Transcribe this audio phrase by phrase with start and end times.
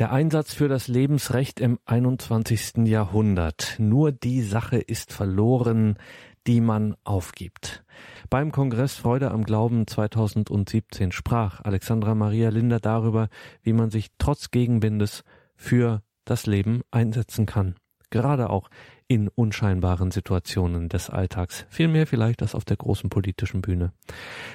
[0.00, 2.86] Der Einsatz für das Lebensrecht im 21.
[2.86, 3.74] Jahrhundert.
[3.78, 5.98] Nur die Sache ist verloren,
[6.46, 7.84] die man aufgibt.
[8.30, 13.28] Beim Kongress Freude am Glauben 2017 sprach Alexandra Maria Linder darüber,
[13.62, 15.22] wie man sich trotz Gegenwindes
[15.54, 17.74] für das Leben einsetzen kann.
[18.08, 18.70] Gerade auch
[19.10, 21.66] in unscheinbaren Situationen des Alltags.
[21.68, 23.92] Viel mehr vielleicht als auf der großen politischen Bühne.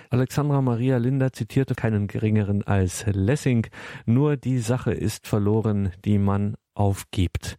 [0.10, 3.68] Alexandra Maria Linder zitierte keinen geringeren als Lessing.
[4.06, 7.58] Nur die Sache ist verloren, die man aufgibt.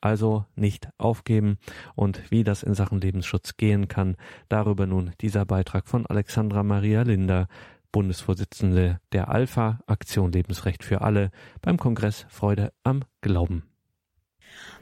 [0.00, 1.58] Also nicht aufgeben
[1.94, 4.16] und wie das in Sachen Lebensschutz gehen kann.
[4.48, 7.46] Darüber nun dieser Beitrag von Alexandra Maria Linder,
[7.92, 11.30] Bundesvorsitzende der Alpha Aktion Lebensrecht für alle
[11.60, 13.71] beim Kongress Freude am Glauben.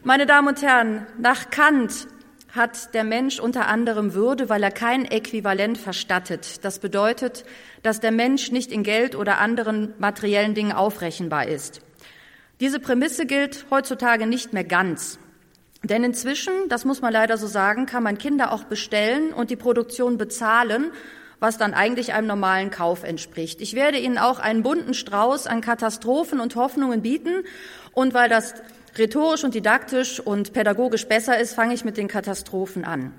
[0.03, 2.07] Meine Damen und Herren, nach Kant
[2.55, 6.65] hat der Mensch unter anderem Würde, weil er kein Äquivalent verstattet.
[6.65, 7.45] Das bedeutet,
[7.83, 11.81] dass der Mensch nicht in Geld oder anderen materiellen Dingen aufrechenbar ist.
[12.61, 15.19] Diese Prämisse gilt heutzutage nicht mehr ganz.
[15.83, 19.57] Denn inzwischen, das muss man leider so sagen, kann man Kinder auch bestellen und die
[19.57, 20.93] Produktion bezahlen,
[21.39, 23.63] was dann eigentlich einem normalen Kauf entspricht.
[23.63, 27.45] Ich werde Ihnen auch einen bunten Strauß an Katastrophen und Hoffnungen bieten.
[27.93, 28.55] Und weil das
[28.97, 33.13] rhetorisch und didaktisch und pädagogisch besser ist, fange ich mit den Katastrophen an.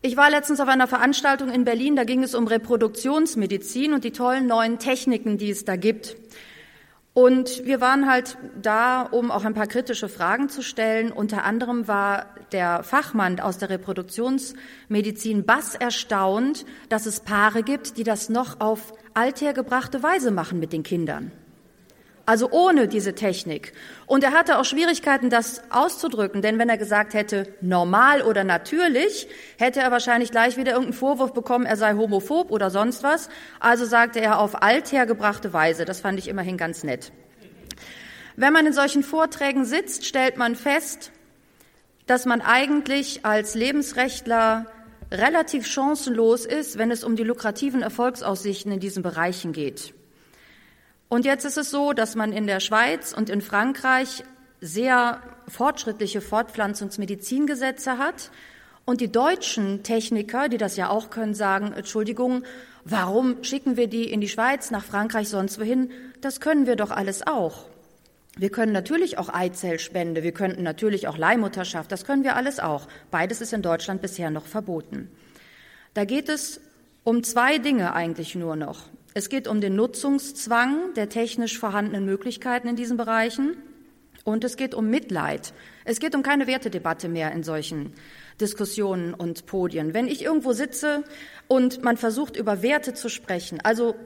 [0.00, 4.12] Ich war letztens auf einer Veranstaltung in Berlin, da ging es um Reproduktionsmedizin und die
[4.12, 6.16] tollen neuen Techniken, die es da gibt.
[7.14, 11.10] Und wir waren halt da, um auch ein paar kritische Fragen zu stellen.
[11.10, 18.04] Unter anderem war der Fachmann aus der Reproduktionsmedizin Bass erstaunt, dass es Paare gibt, die
[18.04, 21.32] das noch auf althergebrachte Weise machen mit den Kindern
[22.28, 23.72] also ohne diese Technik.
[24.04, 29.28] Und er hatte auch Schwierigkeiten, das auszudrücken, denn wenn er gesagt hätte, normal oder natürlich,
[29.56, 33.30] hätte er wahrscheinlich gleich wieder irgendeinen Vorwurf bekommen, er sei homophob oder sonst was.
[33.60, 35.86] Also sagte er auf althergebrachte Weise.
[35.86, 37.12] Das fand ich immerhin ganz nett.
[38.36, 41.12] Wenn man in solchen Vorträgen sitzt, stellt man fest,
[42.06, 44.66] dass man eigentlich als Lebensrechtler
[45.10, 49.94] relativ chancenlos ist, wenn es um die lukrativen Erfolgsaussichten in diesen Bereichen geht.
[51.08, 54.24] Und jetzt ist es so, dass man in der Schweiz und in Frankreich
[54.60, 58.30] sehr fortschrittliche Fortpflanzungsmedizingesetze hat.
[58.84, 62.44] Und die deutschen Techniker, die das ja auch können, sagen, Entschuldigung,
[62.84, 65.90] warum schicken wir die in die Schweiz, nach Frankreich, sonst wohin?
[66.20, 67.66] Das können wir doch alles auch.
[68.36, 72.86] Wir können natürlich auch Eizellspende, wir könnten natürlich auch Leihmutterschaft, das können wir alles auch.
[73.10, 75.10] Beides ist in Deutschland bisher noch verboten.
[75.94, 76.60] Da geht es
[77.02, 78.84] um zwei Dinge eigentlich nur noch.
[79.18, 83.56] Es geht um den Nutzungszwang der technisch vorhandenen Möglichkeiten in diesen Bereichen.
[84.22, 85.52] Und es geht um Mitleid.
[85.84, 87.94] Es geht um keine Wertedebatte mehr in solchen
[88.40, 89.92] Diskussionen und Podien.
[89.92, 91.02] Wenn ich irgendwo sitze
[91.48, 93.96] und man versucht, über Werte zu sprechen, also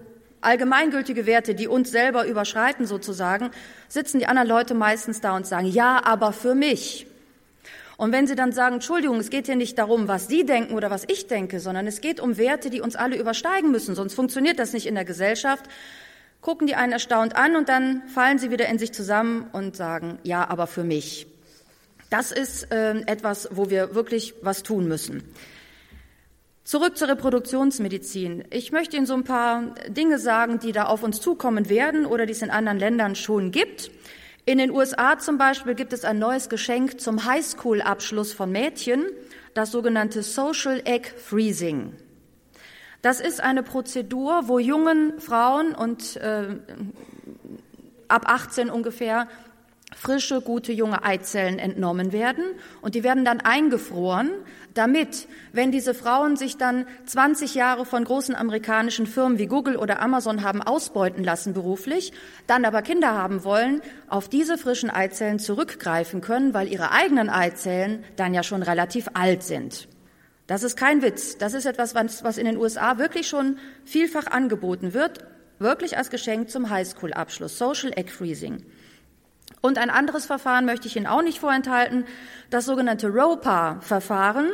[0.40, 3.50] allgemeingültige Werte, die uns selber überschreiten sozusagen,
[3.88, 7.06] sitzen die anderen Leute meistens da und sagen, ja, aber für mich.
[8.02, 10.90] Und wenn Sie dann sagen, Entschuldigung, es geht hier nicht darum, was Sie denken oder
[10.90, 14.58] was ich denke, sondern es geht um Werte, die uns alle übersteigen müssen, sonst funktioniert
[14.58, 15.66] das nicht in der Gesellschaft,
[16.40, 20.18] gucken die einen erstaunt an und dann fallen sie wieder in sich zusammen und sagen,
[20.24, 21.28] ja, aber für mich.
[22.10, 25.22] Das ist äh, etwas, wo wir wirklich was tun müssen.
[26.64, 28.46] Zurück zur Reproduktionsmedizin.
[28.50, 32.26] Ich möchte Ihnen so ein paar Dinge sagen, die da auf uns zukommen werden oder
[32.26, 33.92] die es in anderen Ländern schon gibt.
[34.44, 39.04] In den USA zum Beispiel gibt es ein neues Geschenk zum Highschool-Abschluss von Mädchen,
[39.54, 41.92] das sogenannte Social Egg Freezing.
[43.02, 46.56] Das ist eine Prozedur, wo jungen Frauen und äh,
[48.08, 49.28] ab 18 ungefähr
[49.94, 52.44] frische, gute junge Eizellen entnommen werden
[52.80, 54.30] und die werden dann eingefroren,
[54.74, 60.00] damit, wenn diese Frauen sich dann 20 Jahre von großen amerikanischen Firmen wie Google oder
[60.00, 62.12] Amazon haben ausbeuten lassen beruflich,
[62.46, 68.04] dann aber Kinder haben wollen, auf diese frischen Eizellen zurückgreifen können, weil ihre eigenen Eizellen
[68.16, 69.88] dann ja schon relativ alt sind.
[70.46, 71.38] Das ist kein Witz.
[71.38, 75.24] Das ist etwas, was in den USA wirklich schon vielfach angeboten wird,
[75.58, 78.64] wirklich als Geschenk zum Highschool-Abschluss, Social Egg Freezing.
[79.62, 82.04] Und ein anderes Verfahren möchte ich Ihnen auch nicht vorenthalten,
[82.50, 84.50] das sogenannte ROPA-Verfahren.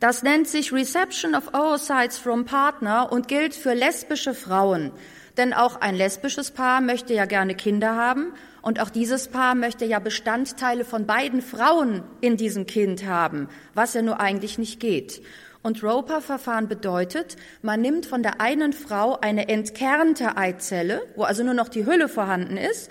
[0.00, 4.90] Das nennt sich Reception of Oocytes from Partner und gilt für lesbische Frauen.
[5.36, 9.84] Denn auch ein lesbisches Paar möchte ja gerne Kinder haben und auch dieses Paar möchte
[9.84, 15.22] ja Bestandteile von beiden Frauen in diesem Kind haben, was ja nur eigentlich nicht geht.
[15.62, 21.54] Und ROPA-Verfahren bedeutet, man nimmt von der einen Frau eine entkernte Eizelle, wo also nur
[21.54, 22.90] noch die Hülle vorhanden ist,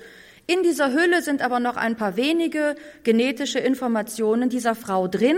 [0.51, 5.37] in dieser Hülle sind aber noch ein paar wenige genetische Informationen dieser Frau drin.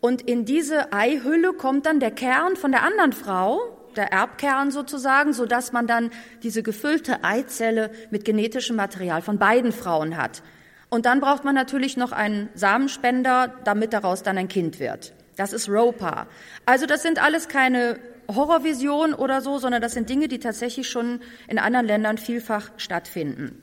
[0.00, 3.60] Und in diese Eihülle kommt dann der Kern von der anderen Frau,
[3.94, 6.10] der Erbkern sozusagen, so dass man dann
[6.42, 10.42] diese gefüllte Eizelle mit genetischem Material von beiden Frauen hat.
[10.88, 15.12] Und dann braucht man natürlich noch einen Samenspender, damit daraus dann ein Kind wird.
[15.36, 16.26] Das ist ROPA.
[16.64, 17.98] Also das sind alles keine
[18.34, 23.62] Horrorvisionen oder so, sondern das sind Dinge, die tatsächlich schon in anderen Ländern vielfach stattfinden.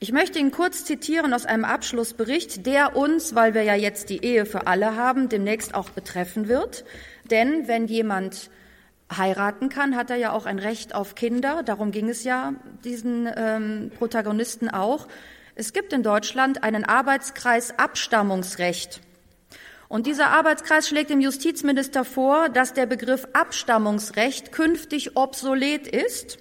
[0.00, 4.24] Ich möchte Ihnen kurz zitieren aus einem Abschlussbericht, der uns, weil wir ja jetzt die
[4.24, 6.84] Ehe für alle haben, demnächst auch betreffen wird.
[7.32, 8.48] Denn wenn jemand
[9.12, 11.64] heiraten kann, hat er ja auch ein Recht auf Kinder.
[11.64, 12.54] Darum ging es ja
[12.84, 15.08] diesen ähm, Protagonisten auch.
[15.56, 19.00] Es gibt in Deutschland einen Arbeitskreis Abstammungsrecht.
[19.88, 26.38] Und dieser Arbeitskreis schlägt dem Justizminister vor, dass der Begriff Abstammungsrecht künftig obsolet ist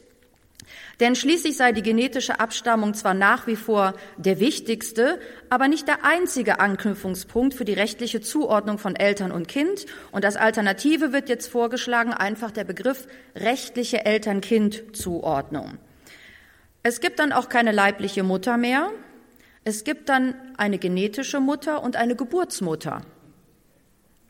[0.99, 6.03] denn schließlich sei die genetische Abstammung zwar nach wie vor der wichtigste, aber nicht der
[6.03, 9.85] einzige Anknüpfungspunkt für die rechtliche Zuordnung von Eltern und Kind.
[10.11, 15.77] Und als Alternative wird jetzt vorgeschlagen einfach der Begriff rechtliche Eltern-Kind-Zuordnung.
[16.81, 18.89] Es gibt dann auch keine leibliche Mutter mehr.
[19.63, 23.01] Es gibt dann eine genetische Mutter und eine Geburtsmutter.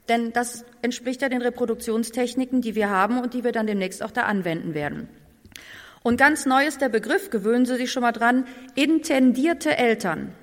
[0.10, 4.12] Denn das entspricht ja den Reproduktionstechniken, die wir haben und die wir dann demnächst auch
[4.12, 5.08] da anwenden werden.
[6.04, 8.46] Und ganz neu ist der Begriff, gewöhnen Sie sich schon mal dran,
[8.76, 10.34] intendierte Eltern.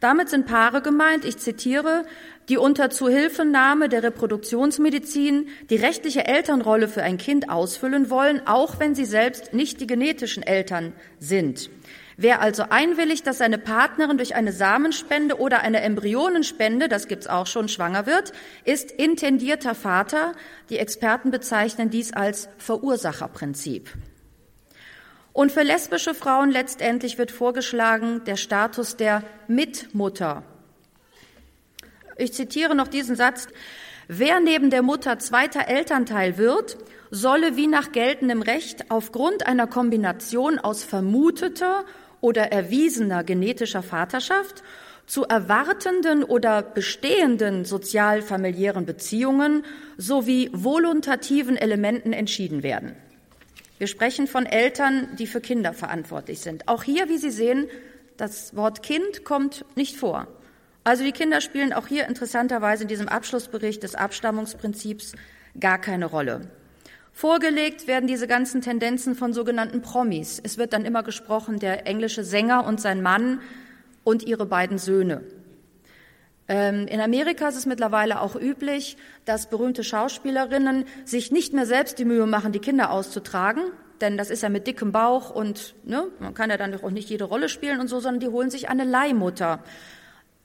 [0.00, 2.04] Damit sind Paare gemeint, ich zitiere,
[2.48, 8.94] die unter Zuhilfenahme der Reproduktionsmedizin die rechtliche Elternrolle für ein Kind ausfüllen wollen, auch wenn
[8.94, 11.70] sie selbst nicht die genetischen Eltern sind.
[12.16, 17.46] Wer also einwilligt, dass seine Partnerin durch eine Samenspende oder eine Embryonenspende, das gibt's auch
[17.46, 18.32] schon, schwanger wird,
[18.64, 20.32] ist intendierter Vater.
[20.70, 23.90] Die Experten bezeichnen dies als Verursacherprinzip.
[25.32, 30.42] Und für lesbische Frauen letztendlich wird vorgeschlagen der Status der Mitmutter.
[32.16, 33.48] Ich zitiere noch diesen Satz.
[34.08, 36.76] Wer neben der Mutter zweiter Elternteil wird,
[37.10, 41.84] solle wie nach geltendem Recht aufgrund einer Kombination aus vermuteter
[42.20, 44.62] oder erwiesener genetischer Vaterschaft
[45.06, 49.64] zu erwartenden oder bestehenden sozial-familiären Beziehungen
[49.96, 52.94] sowie voluntativen Elementen entschieden werden.
[53.80, 56.68] Wir sprechen von Eltern, die für Kinder verantwortlich sind.
[56.68, 57.66] Auch hier, wie Sie sehen,
[58.18, 60.28] das Wort Kind kommt nicht vor.
[60.84, 65.14] Also die Kinder spielen auch hier interessanterweise in diesem Abschlussbericht des Abstammungsprinzips
[65.58, 66.42] gar keine Rolle.
[67.14, 70.42] Vorgelegt werden diese ganzen Tendenzen von sogenannten Promis.
[70.44, 73.40] Es wird dann immer gesprochen, der englische Sänger und sein Mann
[74.04, 75.22] und ihre beiden Söhne.
[76.50, 82.00] Ähm, in Amerika ist es mittlerweile auch üblich, dass berühmte Schauspielerinnen sich nicht mehr selbst
[82.00, 83.62] die Mühe machen, die Kinder auszutragen,
[84.00, 87.08] denn das ist ja mit dickem Bauch und ne, man kann ja dann auch nicht
[87.08, 89.62] jede Rolle spielen und so, sondern die holen sich eine Leihmutter,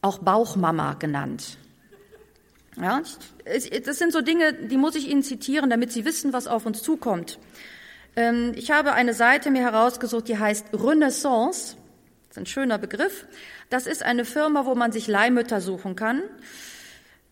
[0.04, 1.58] auch Bauchmama genannt.
[2.80, 3.02] Ja,
[3.44, 6.84] das sind so Dinge, die muss ich Ihnen zitieren, damit Sie wissen, was auf uns
[6.84, 7.40] zukommt.
[8.16, 11.78] Ähm, ich habe eine Seite mir herausgesucht, die heißt Renaissance.
[12.28, 13.26] Das ist ein schöner Begriff.
[13.70, 16.22] Das ist eine Firma, wo man sich Leihmütter suchen kann.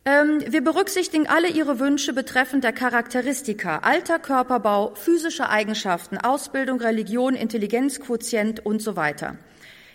[0.06, 7.36] Ähm, wir berücksichtigen alle Ihre Wünsche betreffend der Charakteristika, Alter, Körperbau, physische Eigenschaften, Ausbildung, Religion,
[7.36, 9.38] Intelligenzquotient und so weiter.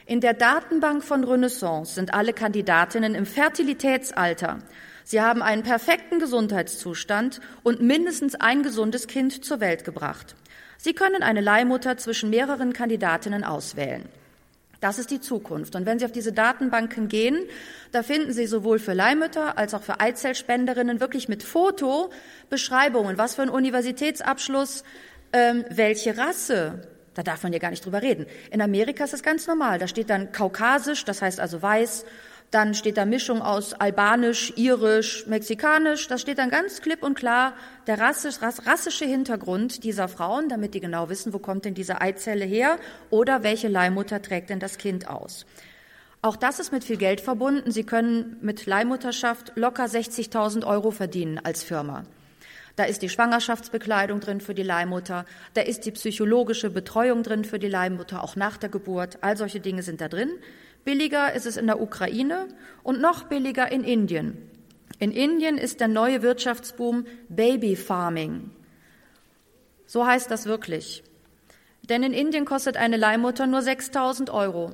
[0.06, 4.60] In der Datenbank von Renaissance sind alle Kandidatinnen im Fertilitätsalter.
[5.04, 10.36] Sie haben einen perfekten Gesundheitszustand und mindestens ein gesundes Kind zur Welt gebracht.
[10.78, 14.08] Sie können eine Leihmutter zwischen mehreren Kandidatinnen auswählen.
[14.80, 15.74] Das ist die Zukunft.
[15.74, 17.36] Und wenn Sie auf diese Datenbanken gehen,
[17.90, 22.10] da finden Sie sowohl für Leihmütter als auch für Eizellspenderinnen wirklich mit Foto
[22.48, 24.84] Beschreibungen, was für ein Universitätsabschluss,
[25.32, 26.82] ähm, welche Rasse.
[27.14, 28.26] Da darf man ja gar nicht drüber reden.
[28.52, 29.80] In Amerika ist es ganz normal.
[29.80, 32.04] Da steht dann kaukasisch, das heißt also weiß,
[32.50, 36.08] dann steht da Mischung aus albanisch, irisch, mexikanisch.
[36.08, 37.52] Das steht dann ganz klipp und klar
[37.86, 42.46] der rassisch, rassische Hintergrund dieser Frauen, damit die genau wissen, wo kommt denn diese Eizelle
[42.46, 42.78] her
[43.10, 45.44] oder welche Leihmutter trägt denn das Kind aus.
[46.22, 47.70] Auch das ist mit viel Geld verbunden.
[47.70, 52.04] Sie können mit Leihmutterschaft locker 60.000 Euro verdienen als Firma.
[52.78, 57.58] Da ist die Schwangerschaftsbekleidung drin für die Leihmutter, da ist die psychologische Betreuung drin für
[57.58, 59.18] die Leihmutter, auch nach der Geburt.
[59.20, 60.30] All solche Dinge sind da drin.
[60.84, 62.48] Billiger ist es in der Ukraine
[62.82, 64.38] und noch billiger in Indien.
[64.98, 68.50] In Indien ist der neue Wirtschaftsboom Baby Farming.
[69.86, 71.04] So heißt das wirklich.
[71.88, 74.72] Denn in Indien kostet eine Leihmutter nur 6000 Euro.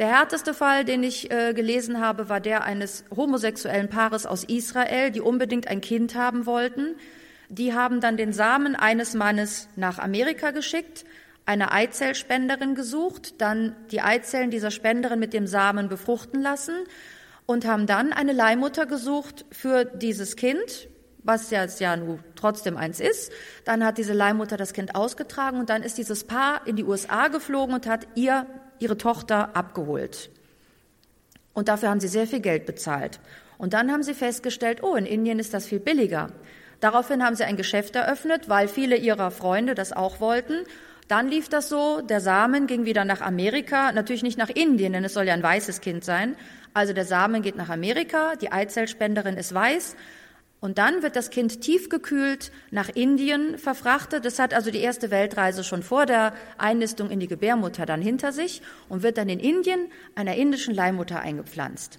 [0.00, 5.12] Der härteste Fall, den ich äh, gelesen habe, war der eines homosexuellen Paares aus Israel,
[5.12, 6.96] die unbedingt ein Kind haben wollten.
[7.48, 11.04] Die haben dann den Samen eines Mannes nach Amerika geschickt,
[11.46, 16.74] eine Eizellspenderin gesucht, dann die Eizellen dieser Spenderin mit dem Samen befruchten lassen
[17.46, 20.88] und haben dann eine Leihmutter gesucht für dieses Kind.
[21.26, 23.32] was ja, ja nun trotzdem eins ist.
[23.64, 27.28] Dann hat diese Leihmutter das Kind ausgetragen und dann ist dieses Paar in die USA
[27.28, 28.46] geflogen und hat ihr
[28.78, 30.30] ihre Tochter abgeholt.
[31.54, 33.20] Und dafür haben sie sehr viel Geld bezahlt.
[33.56, 36.30] Und dann haben sie festgestellt, oh, in Indien ist das viel billiger.
[36.80, 40.64] Daraufhin haben sie ein Geschäft eröffnet, weil viele ihrer Freunde das auch wollten.
[41.08, 45.04] Dann lief das so, der Samen ging wieder nach Amerika, natürlich nicht nach Indien, denn
[45.04, 46.36] es soll ja ein weißes Kind sein.
[46.72, 49.96] Also der Samen geht nach Amerika, die Eizellspenderin ist weiß,
[50.64, 54.24] und dann wird das Kind tiefgekühlt nach Indien verfrachtet.
[54.24, 58.32] Das hat also die erste Weltreise schon vor der Einnistung in die Gebärmutter dann hinter
[58.32, 61.98] sich und wird dann in Indien einer indischen Leihmutter eingepflanzt.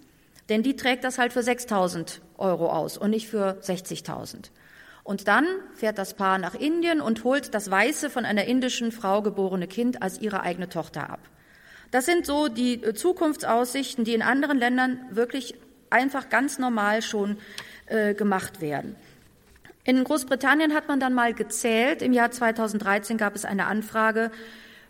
[0.50, 4.50] Denn die trägt das halt für 6000 Euro aus und nicht für 60.000.
[5.06, 5.46] Und dann
[5.76, 10.02] fährt das Paar nach Indien und holt das weiße von einer indischen Frau geborene Kind
[10.02, 11.20] als ihre eigene Tochter ab.
[11.92, 15.54] Das sind so die Zukunftsaussichten, die in anderen Ländern wirklich
[15.92, 17.38] einfach ganz normal schon
[17.86, 18.96] äh, gemacht werden.
[19.84, 24.32] In Großbritannien hat man dann mal gezählt, im Jahr 2013 gab es eine Anfrage,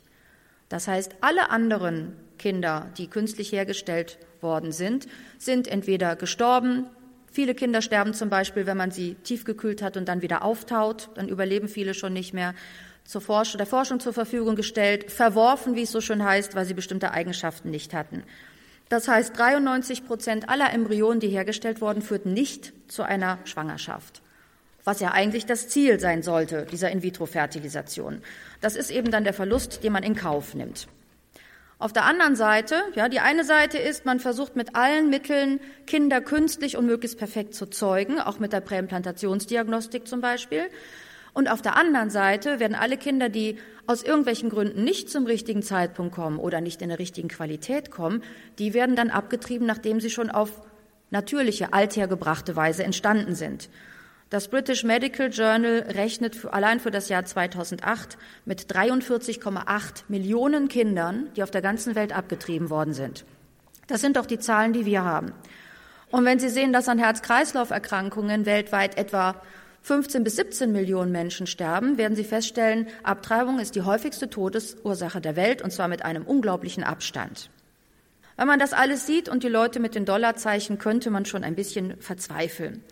[0.68, 5.06] Das heißt, alle anderen Kinder, die künstlich hergestellt worden sind,
[5.38, 6.86] sind entweder gestorben,
[7.30, 11.10] Viele Kinder sterben zum Beispiel, wenn man sie tiefgekühlt hat und dann wieder auftaut.
[11.14, 12.54] Dann überleben viele schon nicht mehr.
[13.08, 16.74] Zur Forschung, der Forschung zur Verfügung gestellt, verworfen, wie es so schön heißt, weil sie
[16.74, 18.22] bestimmte Eigenschaften nicht hatten.
[18.90, 24.22] Das heißt, 93 Prozent aller Embryonen, die hergestellt wurden, führten nicht zu einer Schwangerschaft
[24.88, 28.22] was ja eigentlich das Ziel sein sollte, dieser In-vitro-Fertilisation.
[28.62, 30.88] Das ist eben dann der Verlust, den man in Kauf nimmt.
[31.78, 36.22] Auf der anderen Seite, ja, die eine Seite ist, man versucht mit allen Mitteln, Kinder
[36.22, 40.70] künstlich und möglichst perfekt zu zeugen, auch mit der Präimplantationsdiagnostik zum Beispiel.
[41.38, 45.62] Und auf der anderen Seite werden alle Kinder, die aus irgendwelchen Gründen nicht zum richtigen
[45.62, 48.24] Zeitpunkt kommen oder nicht in der richtigen Qualität kommen,
[48.58, 50.50] die werden dann abgetrieben, nachdem sie schon auf
[51.10, 53.70] natürliche, althergebrachte Weise entstanden sind.
[54.30, 61.28] Das British Medical Journal rechnet für, allein für das Jahr 2008 mit 43,8 Millionen Kindern,
[61.36, 63.24] die auf der ganzen Welt abgetrieben worden sind.
[63.86, 65.32] Das sind doch die Zahlen, die wir haben.
[66.10, 69.40] Und wenn Sie sehen, dass an Herz-Kreislauf-Erkrankungen weltweit etwa
[69.82, 75.36] 15 bis 17 Millionen Menschen sterben, werden Sie feststellen, Abtreibung ist die häufigste Todesursache der
[75.36, 77.50] Welt und zwar mit einem unglaublichen Abstand.
[78.36, 81.56] Wenn man das alles sieht und die Leute mit den Dollarzeichen, könnte man schon ein
[81.56, 82.84] bisschen verzweifeln.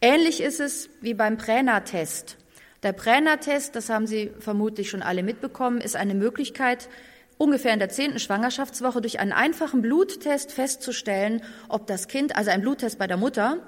[0.00, 2.36] Ähnlich ist es wie beim Präna-Test.
[2.82, 6.88] Der Präna-Test, das haben Sie vermutlich schon alle mitbekommen, ist eine Möglichkeit,
[7.38, 12.60] ungefähr in der zehnten Schwangerschaftswoche durch einen einfachen Bluttest festzustellen, ob das Kind, also ein
[12.60, 13.58] Bluttest bei der Mutter,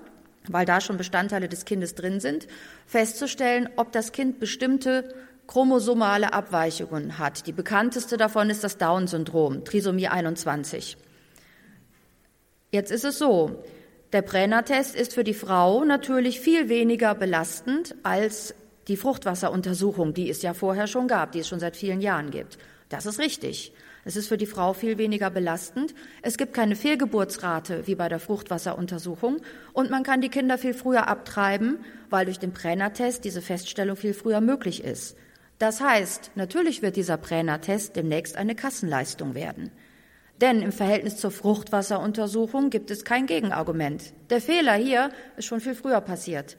[0.49, 2.47] weil da schon Bestandteile des Kindes drin sind,
[2.87, 5.15] festzustellen, ob das Kind bestimmte
[5.47, 7.47] chromosomale Abweichungen hat.
[7.47, 10.97] Die bekannteste davon ist das Down-Syndrom, Trisomie 21.
[12.71, 13.63] Jetzt ist es so,
[14.13, 18.55] der Brenner-Test ist für die Frau natürlich viel weniger belastend als
[18.89, 22.59] die Fruchtwasseruntersuchung, die es ja vorher schon gab, die es schon seit vielen Jahren gibt.
[22.89, 23.73] Das ist richtig.
[24.05, 25.95] Es ist für die Frau viel weniger belastend.
[26.23, 29.39] Es gibt keine Fehlgeburtsrate wie bei der Fruchtwasseruntersuchung
[29.73, 31.79] und man kann die Kinder viel früher abtreiben,
[32.11, 35.17] weil durch den Brenner-Test diese Feststellung viel früher möglich ist.
[35.59, 39.71] Das heißt, natürlich wird dieser Brenner-Test demnächst eine Kassenleistung werden.
[40.41, 44.13] Denn im Verhältnis zur Fruchtwasseruntersuchung gibt es kein Gegenargument.
[44.31, 46.57] Der Fehler hier ist schon viel früher passiert.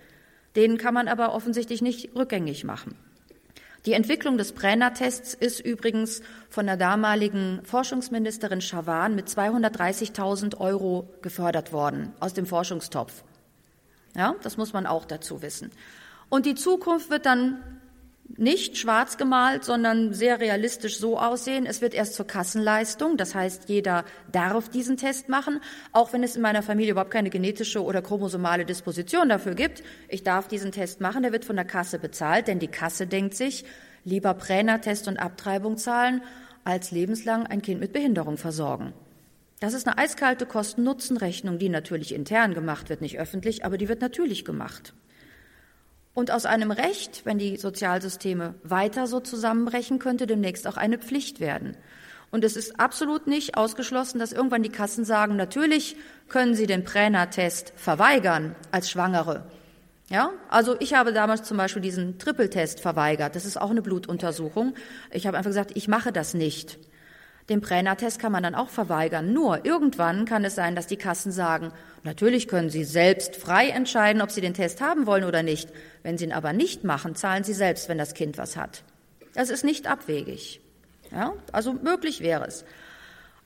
[0.56, 2.96] Den kann man aber offensichtlich nicht rückgängig machen.
[3.86, 11.72] Die Entwicklung des Brenner-Tests ist übrigens von der damaligen Forschungsministerin Schawan mit 230.000 Euro gefördert
[11.72, 13.24] worden aus dem Forschungstopf.
[14.16, 15.72] Ja, das muss man auch dazu wissen.
[16.30, 17.62] Und die Zukunft wird dann
[18.38, 21.66] nicht schwarz gemalt, sondern sehr realistisch so aussehen.
[21.66, 26.36] Es wird erst zur Kassenleistung, das heißt, jeder darf diesen Test machen, auch wenn es
[26.36, 29.84] in meiner Familie überhaupt keine genetische oder chromosomale Disposition dafür gibt.
[30.10, 33.36] Ich darf diesen Test machen, der wird von der Kasse bezahlt, denn die Kasse denkt
[33.36, 33.64] sich,
[34.04, 36.22] lieber Präner-Test und Abtreibung zahlen,
[36.64, 38.94] als lebenslang ein Kind mit Behinderung versorgen.
[39.60, 44.02] Das ist eine eiskalte Kosten-Nutzen-Rechnung, die natürlich intern gemacht wird, nicht öffentlich, aber die wird
[44.02, 44.94] natürlich gemacht.
[46.16, 51.42] Und aus einem Recht, wenn die Sozialsysteme weiter so zusammenbrechen, könnte demnächst auch eine Pflicht
[51.42, 51.76] werden.
[52.32, 55.98] Und es ist absolut nicht ausgeschlossen, dass irgendwann die Kassen sagen, natürlich
[56.30, 59.46] können Sie den Präna-Test verweigern als Schwangere.
[60.10, 63.36] Ja, also ich habe damals zum Beispiel diesen Trippeltest verweigert.
[63.36, 64.74] Das ist auch eine Blutuntersuchung.
[65.12, 66.78] Ich habe einfach gesagt, ich mache das nicht.
[67.50, 69.32] Den Pränatest kann man dann auch verweigern.
[69.32, 71.72] Nur irgendwann kann es sein, dass die Kassen sagen,
[72.04, 75.70] natürlich können Sie selbst frei entscheiden, ob Sie den Test haben wollen oder nicht.
[76.02, 78.84] Wenn Sie ihn aber nicht machen, zahlen Sie selbst, wenn das Kind was hat.
[79.36, 80.60] Das ist nicht abwegig.
[81.12, 82.66] Ja, also möglich wäre es.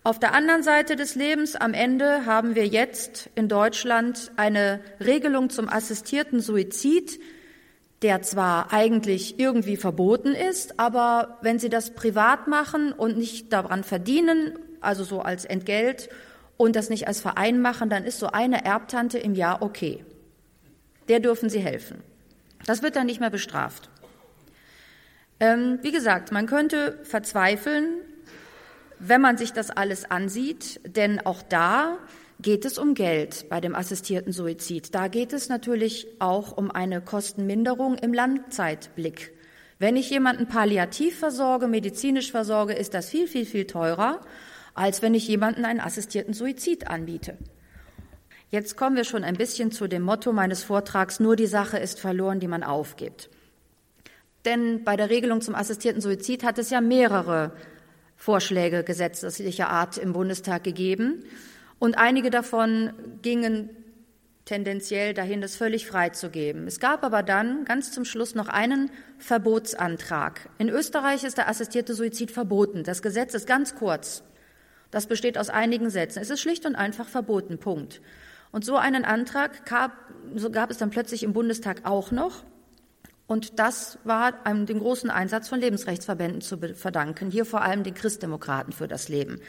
[0.04, 5.50] Auf der anderen Seite des Lebens, am Ende, haben wir jetzt in Deutschland eine Regelung
[5.50, 7.20] zum assistierten Suizid,
[8.02, 13.84] der zwar eigentlich irgendwie verboten ist, aber wenn Sie das privat machen und nicht daran
[13.84, 16.10] verdienen, also so als Entgelt
[16.56, 20.06] und das nicht als Verein machen, dann ist so eine Erbtante im Jahr okay.
[21.10, 22.04] Der dürfen Sie helfen.
[22.66, 23.90] Das wird dann nicht mehr bestraft.
[25.40, 28.02] Ähm, wie gesagt, man könnte verzweifeln,
[29.00, 31.98] wenn man sich das alles ansieht, denn auch da
[32.42, 34.96] geht es um Geld bei dem assistierten Suizid.
[34.96, 39.34] Da geht es natürlich auch um eine Kostenminderung im Langzeitblick.
[39.78, 44.22] Wenn ich jemanden palliativ versorge, medizinisch versorge, ist das viel, viel, viel teurer,
[44.74, 47.38] als wenn ich jemanden einen assistierten Suizid anbiete.
[48.52, 52.00] Jetzt kommen wir schon ein bisschen zu dem Motto meines Vortrags, nur die Sache ist
[52.00, 53.30] verloren, die man aufgibt.
[54.46, 57.52] Denn bei der Regelung zum assistierten Suizid hat es ja mehrere
[58.16, 61.24] Vorschläge gesetzlicher Art im Bundestag gegeben.
[61.80, 63.70] Und einige davon gingen
[64.46, 66.66] tendenziell dahin, das völlig freizugeben.
[66.68, 70.50] Es gab aber dann ganz zum Schluss noch einen Verbotsantrag.
[70.58, 72.84] In Österreich ist der assistierte Suizid verboten.
[72.84, 74.24] Das Gesetz ist ganz kurz.
[74.92, 76.20] Das besteht aus einigen Sätzen.
[76.20, 77.60] Es ist schlicht und einfach verboten.
[77.60, 78.02] Punkt.
[78.52, 79.92] Und so einen Antrag gab,
[80.36, 82.44] so gab es dann plötzlich im Bundestag auch noch.
[83.28, 87.94] Und das war einem den großen Einsatz von Lebensrechtsverbänden zu verdanken, hier vor allem den
[87.94, 89.40] Christdemokraten für das Leben.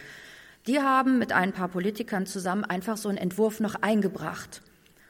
[0.67, 4.63] Die haben mit ein paar Politikern zusammen einfach so einen Entwurf noch eingebracht.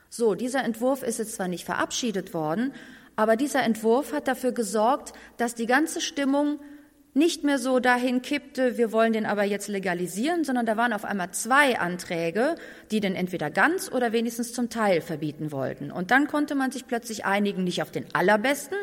[0.09, 2.73] So, dieser Entwurf ist jetzt zwar nicht verabschiedet worden,
[3.16, 6.59] aber dieser Entwurf hat dafür gesorgt, dass die ganze Stimmung
[7.12, 11.04] nicht mehr so dahin kippte, wir wollen den aber jetzt legalisieren, sondern da waren auf
[11.04, 12.54] einmal zwei Anträge,
[12.90, 15.90] die den entweder ganz oder wenigstens zum Teil verbieten wollten.
[15.90, 18.78] Und dann konnte man sich plötzlich einigen, nicht auf den allerbesten,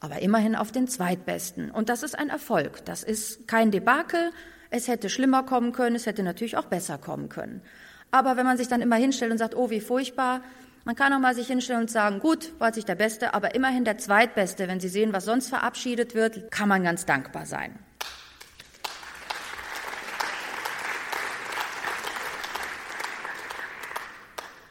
[0.00, 1.70] aber immerhin auf den zweitbesten.
[1.70, 2.84] Und das ist ein Erfolg.
[2.86, 4.30] Das ist kein Debakel.
[4.76, 7.62] Es hätte schlimmer kommen können, es hätte natürlich auch besser kommen können.
[8.10, 10.42] Aber wenn man sich dann immer hinstellt und sagt, oh, wie furchtbar,
[10.84, 13.86] man kann auch mal sich hinstellen und sagen, gut, war sich der Beste, aber immerhin
[13.86, 14.68] der Zweitbeste.
[14.68, 17.78] Wenn Sie sehen, was sonst verabschiedet wird, kann man ganz dankbar sein.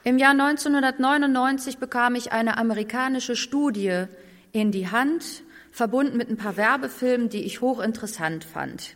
[0.04, 4.04] Im Jahr 1999 bekam ich eine amerikanische Studie
[4.52, 5.42] in die Hand,
[5.72, 8.96] verbunden mit ein paar Werbefilmen, die ich hochinteressant fand.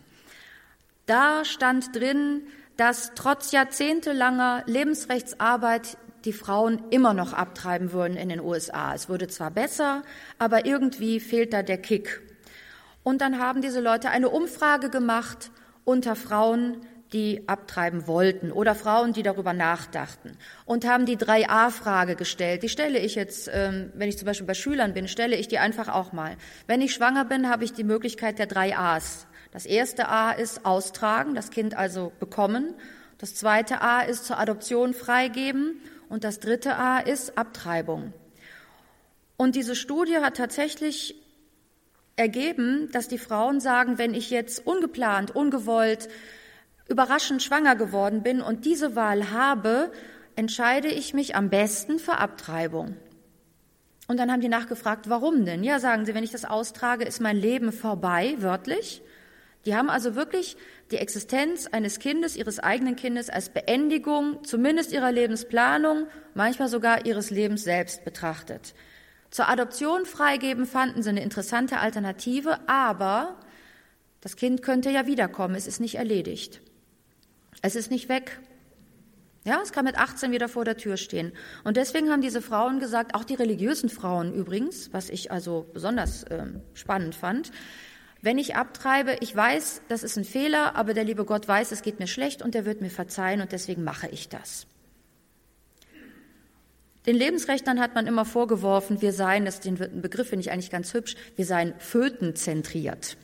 [1.10, 2.44] Da stand drin,
[2.78, 8.94] dass trotz jahrzehntelanger Lebensrechtsarbeit die Frauen immer noch abtreiben würden in den USA.
[8.94, 10.04] Es würde zwar besser,
[10.38, 12.22] aber irgendwie fehlt da der Kick.
[13.02, 15.50] Und dann haben diese Leute eine Umfrage gemacht
[15.84, 16.78] unter Frauen,
[17.12, 22.62] die abtreiben wollten oder Frauen, die darüber nachdachten und haben die 3a-Frage gestellt.
[22.62, 25.58] Die stelle ich jetzt, ähm, wenn ich zum Beispiel bei Schülern bin, stelle ich die
[25.58, 26.38] einfach auch mal.
[26.68, 29.26] Wenn ich schwanger bin, habe ich die Möglichkeit der drei A's.
[29.52, 32.76] Das erste A ist austragen, das Kind also bekommen.
[33.18, 38.14] Das zweite A ist zur Adoption freigeben und das dritte A ist Abtreibung.
[39.38, 41.16] Und diese Studie hat tatsächlich
[42.16, 46.10] ergeben, dass die Frauen sagen, wenn ich jetzt ungeplant, ungewollt,
[46.88, 49.92] überraschend schwanger geworden bin und diese Wahl habe,
[50.36, 52.98] entscheide ich mich am besten für Abtreibung.
[54.08, 55.64] Und dann haben die nachgefragt, warum denn?
[55.64, 59.02] Ja, sagen sie, wenn ich das austrage, ist mein Leben vorbei, wörtlich.
[59.66, 60.56] Die haben also wirklich
[60.92, 67.30] die Existenz eines Kindes, ihres eigenen Kindes als Beendigung zumindest ihrer Lebensplanung, manchmal sogar ihres
[67.30, 68.74] Lebens selbst betrachtet.
[69.32, 73.38] Zur Adoption freigeben fanden sie eine interessante Alternative, aber
[74.22, 76.62] das Kind könnte ja wiederkommen, es ist nicht erledigt.
[77.62, 78.40] Es ist nicht weg.
[79.46, 81.32] Ja, es kann mit 18 wieder vor der Tür stehen.
[81.64, 86.24] Und deswegen haben diese Frauen gesagt, auch die religiösen Frauen übrigens, was ich also besonders
[86.24, 87.52] äh, spannend fand,
[88.22, 91.82] wenn ich abtreibe, ich weiß, das ist ein Fehler, aber der liebe Gott weiß, es
[91.82, 94.68] geht mir schlecht und er wird mir verzeihen und deswegen mache ich das.
[97.06, 100.94] Den Lebensrechtlern hat man immer vorgeworfen, wir seien, das den Begriff finde ich eigentlich ganz
[100.94, 103.16] hübsch, wir seien fötenzentriert.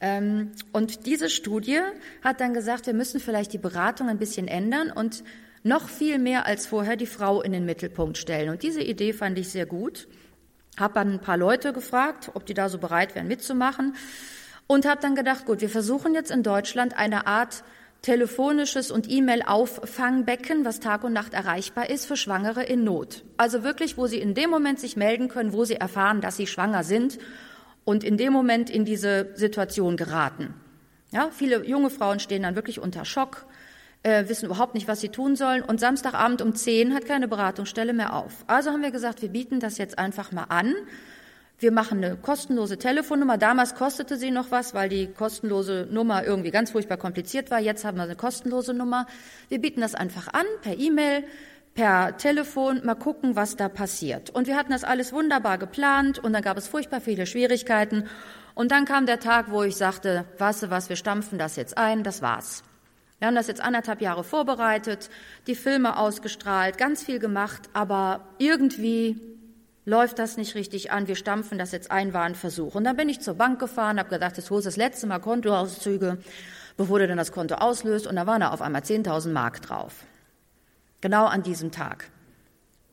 [0.00, 1.80] Ähm, und diese Studie
[2.22, 5.24] hat dann gesagt, wir müssen vielleicht die Beratung ein bisschen ändern und
[5.64, 8.50] noch viel mehr als vorher die Frau in den Mittelpunkt stellen.
[8.50, 10.06] Und diese Idee fand ich sehr gut
[10.78, 13.94] habe dann ein paar Leute gefragt, ob die da so bereit wären mitzumachen
[14.66, 17.64] und habe dann gedacht, gut, wir versuchen jetzt in Deutschland eine Art
[18.02, 23.24] telefonisches und E-Mail-Auffangbecken, was Tag und Nacht erreichbar ist für Schwangere in Not.
[23.36, 26.46] Also wirklich, wo sie in dem Moment sich melden können, wo sie erfahren, dass sie
[26.46, 27.18] schwanger sind
[27.84, 30.54] und in dem Moment in diese Situation geraten.
[31.10, 33.46] Ja, viele junge Frauen stehen dann wirklich unter Schock,
[34.02, 35.62] äh, wissen überhaupt nicht, was sie tun sollen.
[35.62, 38.44] Und Samstagabend um 10 hat keine Beratungsstelle mehr auf.
[38.46, 40.74] Also haben wir gesagt, wir bieten das jetzt einfach mal an.
[41.60, 43.36] Wir machen eine kostenlose Telefonnummer.
[43.36, 47.58] Damals kostete sie noch was, weil die kostenlose Nummer irgendwie ganz furchtbar kompliziert war.
[47.58, 49.06] Jetzt haben wir eine kostenlose Nummer.
[49.48, 51.24] Wir bieten das einfach an per E-Mail,
[51.74, 54.30] per Telefon, mal gucken, was da passiert.
[54.30, 58.04] Und wir hatten das alles wunderbar geplant und dann gab es furchtbar viele Schwierigkeiten.
[58.54, 62.04] Und dann kam der Tag, wo ich sagte, du was, wir stampfen das jetzt ein,
[62.04, 62.62] das war's.
[63.18, 65.10] Wir haben das jetzt anderthalb Jahre vorbereitet,
[65.46, 69.20] die Filme ausgestrahlt, ganz viel gemacht, aber irgendwie
[69.84, 72.74] läuft das nicht richtig an, wir stampfen das jetzt ein, war ein Versuch.
[72.74, 75.18] Und dann bin ich zur Bank gefahren, habe gedacht, jetzt holst du das letzte Mal
[75.18, 76.18] Kontoauszüge,
[76.76, 78.06] bevor du dann das Konto auslöst.
[78.06, 80.04] Und da waren da auf einmal 10.000 Mark drauf.
[81.00, 82.10] Genau an diesem Tag.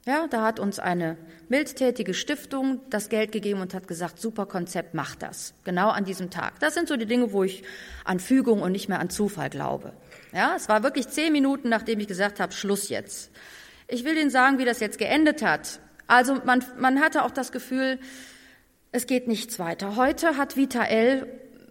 [0.08, 1.18] Ja, da hat uns eine
[1.50, 5.56] mildtätige Stiftung das Geld gegeben und hat gesagt, super Konzept, mach das.
[5.63, 6.60] Genau an diesem Tag.
[6.60, 7.63] Das sind so die Dinge, wo ich
[8.04, 9.94] an Fügung und nicht mehr an Zufall glaube.
[10.32, 13.32] Ja, es war wirklich zehn Minuten, nachdem ich gesagt habe, Schluss jetzt.
[13.88, 15.80] Ich will Ihnen sagen, wie das jetzt geendet hat.
[16.06, 17.98] Also man, man hatte auch das Gefühl,
[18.91, 19.96] es geht nichts weiter.
[19.96, 21.26] Heute hat Vita L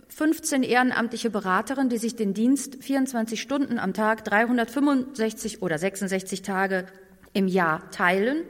[0.09, 6.87] 15 ehrenamtliche Beraterinnen, die sich den Dienst 24 Stunden am Tag, 365 oder 66 Tage
[7.35, 8.45] im Jahr teilen.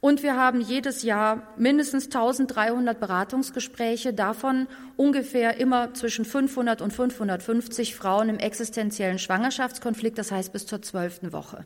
[0.00, 7.96] Und wir haben jedes Jahr mindestens 1300 Beratungsgespräche, davon ungefähr immer zwischen 500 und 550
[7.96, 11.64] Frauen im existenziellen Schwangerschaftskonflikt, das heißt bis zur zwölften Woche.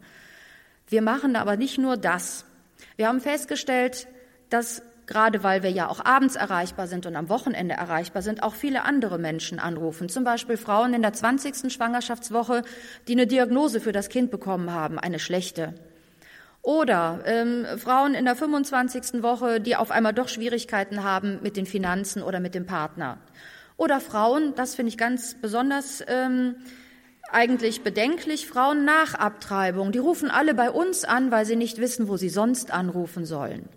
[0.88, 2.46] Wir machen aber nicht nur das.
[2.96, 4.06] Wir haben festgestellt,
[4.48, 8.54] dass gerade weil wir ja auch abends erreichbar sind und am Wochenende erreichbar sind, auch
[8.54, 10.08] viele andere Menschen anrufen.
[10.08, 11.70] Zum Beispiel Frauen in der 20.
[11.70, 12.62] Schwangerschaftswoche,
[13.08, 15.74] die eine Diagnose für das Kind bekommen haben, eine schlechte.
[16.62, 19.22] Oder ähm, Frauen in der 25.
[19.22, 23.18] Woche, die auf einmal doch Schwierigkeiten haben mit den Finanzen oder mit dem Partner.
[23.76, 26.54] Oder Frauen, das finde ich ganz besonders ähm,
[27.32, 29.90] eigentlich bedenklich, Frauen nach Abtreibung.
[29.90, 33.68] Die rufen alle bei uns an, weil sie nicht wissen, wo sie sonst anrufen sollen.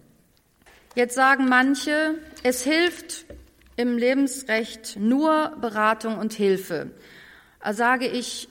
[0.93, 3.25] Jetzt sagen manche, es hilft
[3.77, 6.91] im Lebensrecht nur Beratung und Hilfe.
[7.71, 8.47] Sage ich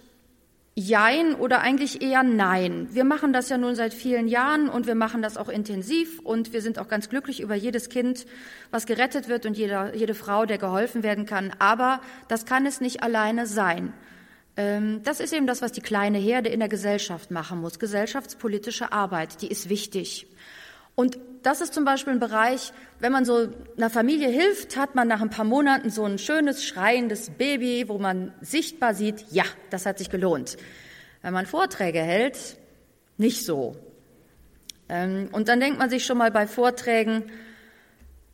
[0.76, 2.88] Jein oder eigentlich eher Nein.
[2.90, 6.52] Wir machen das ja nun seit vielen Jahren und wir machen das auch intensiv und
[6.52, 8.26] wir sind auch ganz glücklich über jedes Kind,
[8.72, 11.52] was gerettet wird und jeder, jede Frau, der geholfen werden kann.
[11.60, 13.92] Aber das kann es nicht alleine sein.
[14.56, 17.78] Ähm, das ist eben das, was die kleine Herde in der Gesellschaft machen muss.
[17.78, 20.26] Gesellschaftspolitische Arbeit, die ist wichtig.
[20.94, 25.08] Und das ist zum Beispiel ein Bereich, wenn man so einer Familie hilft, hat man
[25.08, 29.84] nach ein paar Monaten so ein schönes, schreiendes Baby, wo man sichtbar sieht, ja, das
[29.86, 30.56] hat sich gelohnt.
[31.22, 32.56] Wenn man Vorträge hält,
[33.18, 33.76] nicht so.
[34.88, 37.30] Ähm, und dann denkt man sich schon mal bei Vorträgen,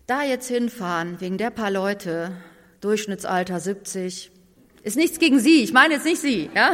[0.06, 2.32] da jetzt hinfahren, wegen der paar Leute,
[2.80, 4.30] Durchschnittsalter 70,
[4.82, 6.72] ist nichts gegen Sie, ich meine jetzt nicht Sie, ja?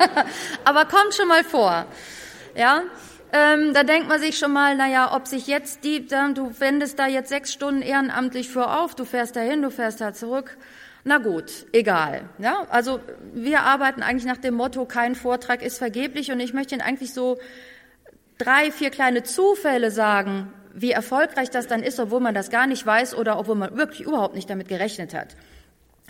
[0.64, 1.86] Aber kommt schon mal vor,
[2.54, 2.82] ja?
[3.32, 7.06] Ähm, da denkt man sich schon mal, naja, ob sich jetzt die, du wendest da
[7.06, 10.56] jetzt sechs Stunden ehrenamtlich für auf, du fährst da hin, du fährst da zurück.
[11.04, 12.28] Na gut, egal.
[12.38, 13.00] Ja, also
[13.32, 17.12] wir arbeiten eigentlich nach dem Motto, kein Vortrag ist vergeblich und ich möchte Ihnen eigentlich
[17.12, 17.38] so
[18.38, 22.84] drei, vier kleine Zufälle sagen, wie erfolgreich das dann ist, obwohl man das gar nicht
[22.84, 25.36] weiß oder obwohl man wirklich überhaupt nicht damit gerechnet hat.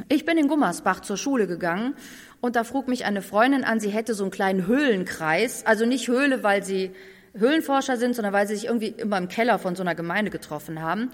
[0.09, 1.95] Ich bin in Gummersbach zur Schule gegangen
[2.41, 6.09] und da frug mich eine Freundin an, sie hätte so einen kleinen Höhlenkreis, also nicht
[6.09, 6.93] Höhle, weil sie
[7.35, 10.83] Höhlenforscher sind, sondern weil sie sich irgendwie immer im Keller von so einer Gemeinde getroffen
[10.83, 11.11] haben,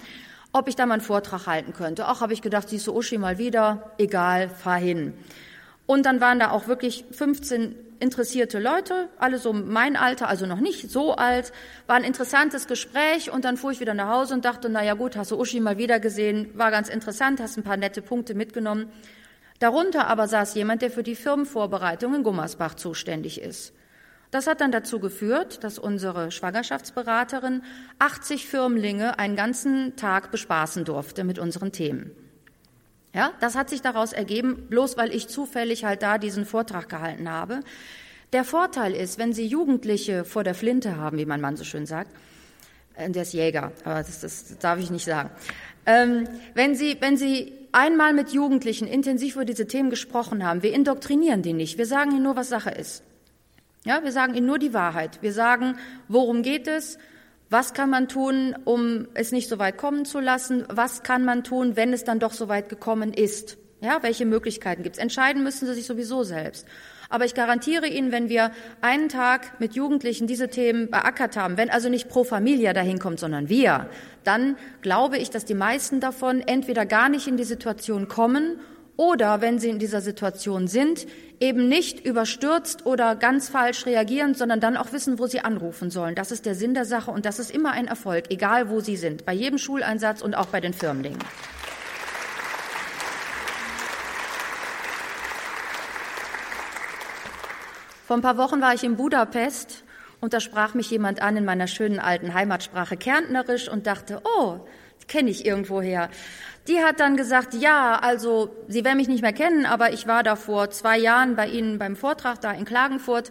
[0.52, 2.08] ob ich da mal einen Vortrag halten könnte.
[2.08, 5.14] Auch habe ich gedacht, siehst du Uschi mal wieder, egal, fahr hin.
[5.87, 10.58] Und dann waren da auch wirklich 15 interessierte Leute, alle so mein Alter, also noch
[10.58, 11.52] nicht so alt,
[11.87, 14.94] war ein interessantes Gespräch und dann fuhr ich wieder nach Hause und dachte, na ja
[14.94, 18.35] gut, hast du Uschi mal wieder gesehen, war ganz interessant, hast ein paar nette Punkte
[18.35, 18.90] mitgenommen.
[19.62, 23.72] Darunter aber saß jemand, der für die Firmenvorbereitung in Gummersbach zuständig ist.
[24.33, 27.62] Das hat dann dazu geführt, dass unsere Schwangerschaftsberaterin
[28.01, 32.11] 80 Firmlinge einen ganzen Tag bespaßen durfte mit unseren Themen.
[33.14, 37.31] Ja, das hat sich daraus ergeben, bloß weil ich zufällig halt da diesen Vortrag gehalten
[37.31, 37.61] habe.
[38.33, 41.87] Der Vorteil ist, wenn Sie Jugendliche vor der Flinte haben, wie mein Mann so schön
[41.87, 42.11] sagt,
[42.96, 45.31] äh, der ist Jäger, aber das, das darf ich nicht sagen.
[45.86, 50.62] Ähm, wenn Sie, wenn Sie einmal mit Jugendlichen intensiv über diese Themen gesprochen haben.
[50.62, 51.78] Wir indoktrinieren die nicht.
[51.78, 53.02] Wir sagen ihnen nur, was Sache ist.
[53.84, 55.22] Ja, wir sagen ihnen nur die Wahrheit.
[55.22, 56.98] Wir sagen, worum geht es?
[57.50, 60.64] Was kann man tun, um es nicht so weit kommen zu lassen?
[60.68, 63.56] Was kann man tun, wenn es dann doch so weit gekommen ist?
[63.80, 65.02] Ja, welche Möglichkeiten gibt es?
[65.02, 66.66] Entscheiden müssen sie sich sowieso selbst.
[67.12, 71.68] Aber ich garantiere Ihnen, wenn wir einen Tag mit Jugendlichen diese Themen beackert haben, wenn
[71.68, 73.90] also nicht Pro Familia dahin kommt, sondern wir,
[74.25, 78.61] dann glaube ich, dass die meisten davon entweder gar nicht in die Situation kommen
[78.96, 81.07] oder wenn sie in dieser Situation sind,
[81.38, 86.14] eben nicht überstürzt oder ganz falsch reagieren, sondern dann auch wissen, wo sie anrufen sollen.
[86.14, 88.96] Das ist der Sinn der Sache und das ist immer ein Erfolg, egal wo sie
[88.96, 91.18] sind, bei jedem Schuleinsatz und auch bei den Firmlingen.
[98.04, 99.84] Vor ein paar Wochen war ich in Budapest
[100.20, 104.58] und da sprach mich jemand an in meiner schönen alten Heimatsprache Kärntnerisch und dachte, oh,
[105.06, 106.08] kenne ich irgendwoher.
[106.66, 110.24] Die hat dann gesagt, ja, also Sie werden mich nicht mehr kennen, aber ich war
[110.24, 113.30] da vor zwei Jahren bei Ihnen beim Vortrag da in Klagenfurt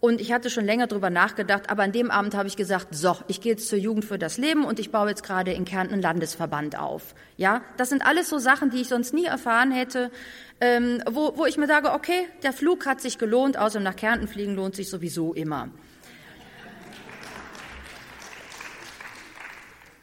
[0.00, 3.16] und ich hatte schon länger drüber nachgedacht, aber an dem Abend habe ich gesagt, so,
[3.26, 5.94] ich gehe jetzt zur Jugend für das Leben und ich baue jetzt gerade in Kärnten
[5.94, 7.14] einen Landesverband auf.
[7.36, 10.12] Ja, das sind alles so Sachen, die ich sonst nie erfahren hätte,
[10.60, 14.28] ähm, wo, wo ich mir sage, okay, der Flug hat sich gelohnt, außer nach Kärnten
[14.28, 15.68] fliegen lohnt sich sowieso immer.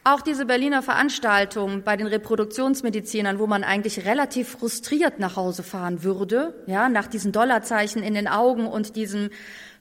[0.07, 6.03] Auch diese Berliner Veranstaltung bei den Reproduktionsmedizinern, wo man eigentlich relativ frustriert nach Hause fahren
[6.03, 9.31] würde, ja, nach diesen Dollarzeichen in den Augen und diesem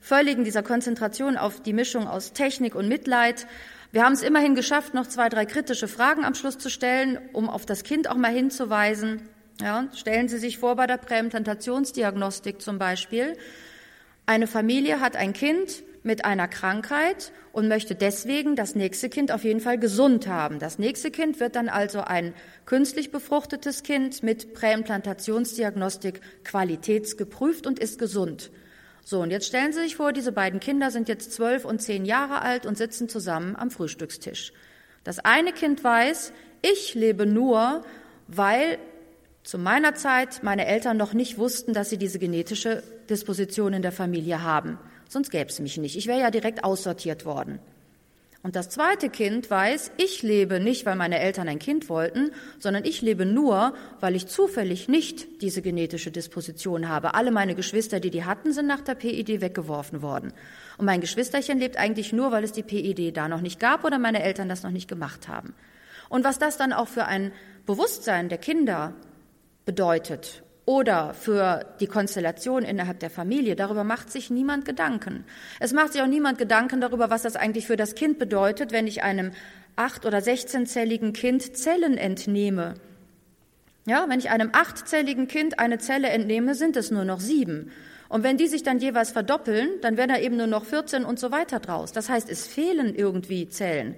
[0.05, 3.47] völligen, dieser Konzentration auf die Mischung aus Technik und Mitleid.
[3.91, 7.49] Wir haben es immerhin geschafft, noch zwei, drei kritische Fragen am Schluss zu stellen, um
[7.49, 9.27] auf das Kind auch mal hinzuweisen.
[9.59, 13.35] Ja, stellen Sie sich vor, bei der Präimplantationsdiagnostik zum Beispiel,
[14.27, 19.43] eine Familie hat ein Kind, mit einer Krankheit und möchte deswegen das nächste Kind auf
[19.43, 20.59] jeden Fall gesund haben.
[20.59, 22.35] Das nächste Kind wird dann also ein
[22.67, 28.51] künstlich befruchtetes Kind mit Präimplantationsdiagnostik qualitätsgeprüft und ist gesund.
[29.05, 32.03] So, und jetzt stellen Sie sich vor, diese beiden Kinder sind jetzt zwölf und zehn
[32.03, 34.51] Jahre alt und sitzen zusammen am Frühstückstisch.
[35.05, 37.85] Das eine Kind weiß, ich lebe nur,
[38.27, 38.79] weil
[39.43, 43.93] zu meiner Zeit meine Eltern noch nicht wussten, dass sie diese genetische Disposition in der
[43.93, 44.77] Familie haben
[45.09, 45.95] sonst gäbe es mich nicht.
[45.95, 47.59] Ich wäre ja direkt aussortiert worden.
[48.45, 52.29] Und das zweite Kind weiß, ich lebe nicht, weil meine Eltern ein Kind wollten,
[52.59, 57.15] sondern ich lebe nur, weil ich zufällig nicht diese genetische Disposition habe.
[57.15, 60.31] Alle meine Geschwister, die die hatten, sind nach der PID weggeworfen worden.
[60.77, 63.97] Und mein Geschwisterchen lebt eigentlich nur, weil es die PID da noch nicht gab oder
[63.97, 65.55] meine Eltern das noch nicht gemacht haben.
[66.07, 67.31] Und was das dann auch für ein
[67.65, 68.93] Bewusstsein der Kinder
[69.65, 73.55] bedeutet oder für die Konstellation innerhalb der Familie.
[73.55, 75.23] Darüber macht sich niemand Gedanken.
[75.59, 78.87] Es macht sich auch niemand Gedanken darüber, was das eigentlich für das Kind bedeutet, wenn
[78.87, 79.31] ich einem
[79.75, 82.75] acht- oder sechzehnzelligen Kind Zellen entnehme.
[83.85, 87.71] Ja, wenn ich einem achtzelligen Kind eine Zelle entnehme, sind es nur noch sieben.
[88.09, 91.19] Und wenn die sich dann jeweils verdoppeln, dann werden da eben nur noch 14 und
[91.19, 91.91] so weiter draus.
[91.91, 93.95] Das heißt, es fehlen irgendwie Zellen.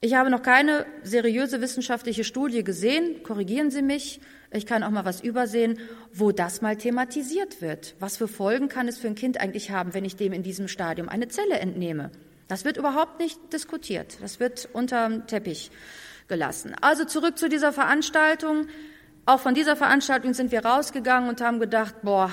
[0.00, 4.20] Ich habe noch keine seriöse wissenschaftliche Studie gesehen, korrigieren Sie mich,
[4.52, 5.78] ich kann auch mal was übersehen,
[6.12, 7.94] wo das mal thematisiert wird.
[7.98, 10.68] Was für Folgen kann es für ein Kind eigentlich haben, wenn ich dem in diesem
[10.68, 12.10] Stadium eine Zelle entnehme?
[12.48, 14.18] Das wird überhaupt nicht diskutiert.
[14.20, 15.70] Das wird unterm Teppich
[16.28, 16.74] gelassen.
[16.80, 18.68] Also zurück zu dieser Veranstaltung.
[19.24, 22.30] Auch von dieser Veranstaltung sind wir rausgegangen und haben gedacht, boah,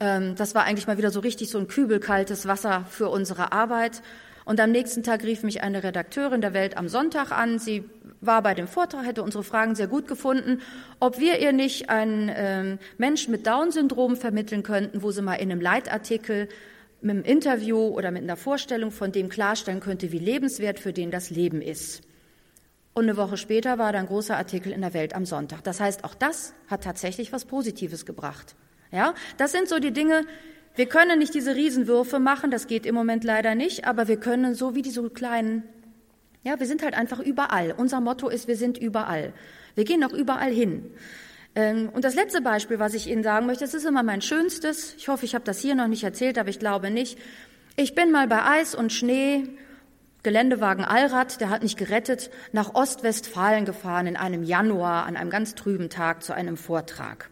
[0.00, 4.02] ähm, das war eigentlich mal wieder so richtig so ein kübelkaltes Wasser für unsere Arbeit.
[4.44, 7.58] Und am nächsten Tag rief mich eine Redakteurin der Welt am Sonntag an.
[7.58, 7.84] Sie
[8.20, 10.60] war bei dem Vortrag, hätte unsere Fragen sehr gut gefunden,
[11.00, 15.50] ob wir ihr nicht einen ähm, Menschen mit Down-Syndrom vermitteln könnten, wo sie mal in
[15.50, 16.48] einem Leitartikel
[17.00, 21.10] mit einem Interview oder mit einer Vorstellung von dem klarstellen könnte, wie lebenswert für den
[21.10, 22.02] das Leben ist.
[22.94, 25.64] Und eine Woche später war da ein großer Artikel in der Welt am Sonntag.
[25.64, 28.54] Das heißt, auch das hat tatsächlich was Positives gebracht.
[28.92, 30.22] Ja, das sind so die Dinge,
[30.76, 34.54] wir können nicht diese Riesenwürfe machen, das geht im Moment leider nicht, aber wir können
[34.54, 35.62] so wie diese kleinen,
[36.42, 37.74] ja, wir sind halt einfach überall.
[37.76, 39.32] Unser Motto ist, wir sind überall.
[39.76, 40.90] Wir gehen auch überall hin.
[41.54, 44.94] Ähm, und das letzte Beispiel, was ich Ihnen sagen möchte, das ist immer mein schönstes.
[44.96, 47.18] Ich hoffe, ich habe das hier noch nicht erzählt, aber ich glaube nicht.
[47.76, 49.48] Ich bin mal bei Eis und Schnee,
[50.24, 55.54] Geländewagen Allrad, der hat mich gerettet, nach Ostwestfalen gefahren in einem Januar an einem ganz
[55.54, 57.30] trüben Tag zu einem Vortrag.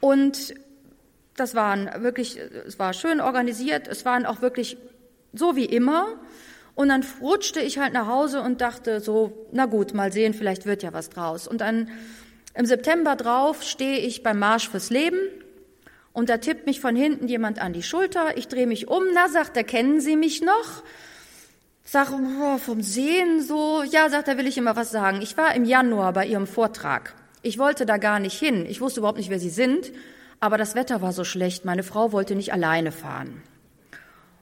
[0.00, 0.54] Und
[1.40, 4.76] das waren wirklich, es war schön organisiert, es waren auch wirklich
[5.32, 6.18] so wie immer.
[6.74, 10.64] Und dann rutschte ich halt nach Hause und dachte so, na gut, mal sehen, vielleicht
[10.64, 11.48] wird ja was draus.
[11.48, 11.90] Und dann
[12.54, 15.18] im September drauf stehe ich beim Marsch fürs Leben
[16.12, 18.36] und da tippt mich von hinten jemand an die Schulter.
[18.36, 20.82] Ich drehe mich um, na, sagt er, kennen Sie mich noch?
[21.84, 25.22] Sag, oh, vom Sehen so, ja, sagt er, will ich immer was sagen.
[25.22, 27.14] Ich war im Januar bei Ihrem Vortrag.
[27.42, 28.66] Ich wollte da gar nicht hin.
[28.68, 29.92] Ich wusste überhaupt nicht, wer Sie sind.
[30.40, 33.42] Aber das Wetter war so schlecht, meine Frau wollte nicht alleine fahren.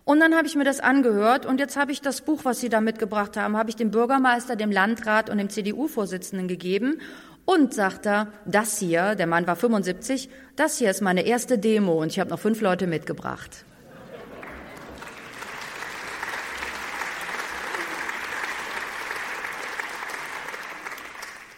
[0.05, 2.69] Und dann habe ich mir das angehört und jetzt habe ich das Buch, was Sie
[2.69, 7.01] da mitgebracht haben, habe ich dem Bürgermeister, dem Landrat und dem CDU-Vorsitzenden gegeben
[7.45, 12.01] und sagt er, das hier, der Mann war 75, das hier ist meine erste Demo
[12.01, 13.65] und ich habe noch fünf Leute mitgebracht.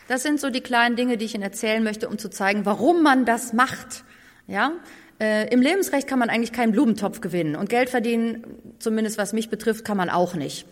[0.06, 3.02] Das sind so die kleinen Dinge, die ich Ihnen erzählen möchte, um zu zeigen, warum
[3.02, 4.04] man das macht.
[4.48, 4.72] Ja,
[5.20, 8.44] äh, Im Lebensrecht kann man eigentlich keinen Blumentopf gewinnen und Geld verdienen,
[8.78, 10.66] zumindest was mich betrifft, kann man auch nicht.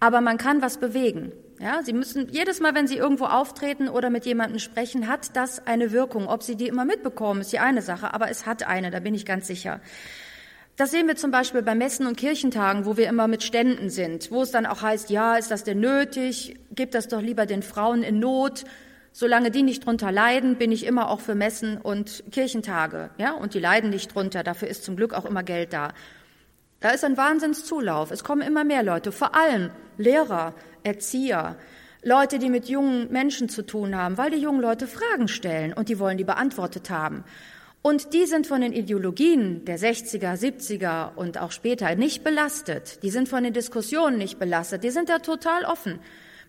[0.00, 1.30] Aber man kann was bewegen.
[1.60, 5.64] Ja, Sie müssen jedes Mal, wenn Sie irgendwo auftreten oder mit jemandem sprechen, hat das
[5.64, 6.26] eine Wirkung.
[6.26, 9.14] Ob Sie die immer mitbekommen, ist die eine Sache, aber es hat eine, da bin
[9.14, 9.80] ich ganz sicher.
[10.74, 14.32] Das sehen wir zum Beispiel bei Messen und Kirchentagen, wo wir immer mit Ständen sind,
[14.32, 16.56] wo es dann auch heißt, ja, ist das denn nötig?
[16.74, 18.64] Gib das doch lieber den Frauen in Not.
[19.12, 23.52] Solange die nicht drunter leiden, bin ich immer auch für Messen und Kirchentage, ja, und
[23.52, 24.42] die leiden nicht drunter.
[24.42, 25.92] Dafür ist zum Glück auch immer Geld da.
[26.80, 28.10] Da ist ein Wahnsinnszulauf.
[28.10, 31.56] Es kommen immer mehr Leute, vor allem Lehrer, Erzieher,
[32.02, 35.88] Leute, die mit jungen Menschen zu tun haben, weil die jungen Leute Fragen stellen und
[35.88, 37.22] die wollen die beantwortet haben.
[37.82, 43.02] Und die sind von den Ideologien der 60er, 70er und auch später nicht belastet.
[43.02, 44.84] Die sind von den Diskussionen nicht belastet.
[44.84, 45.98] Die sind da total offen.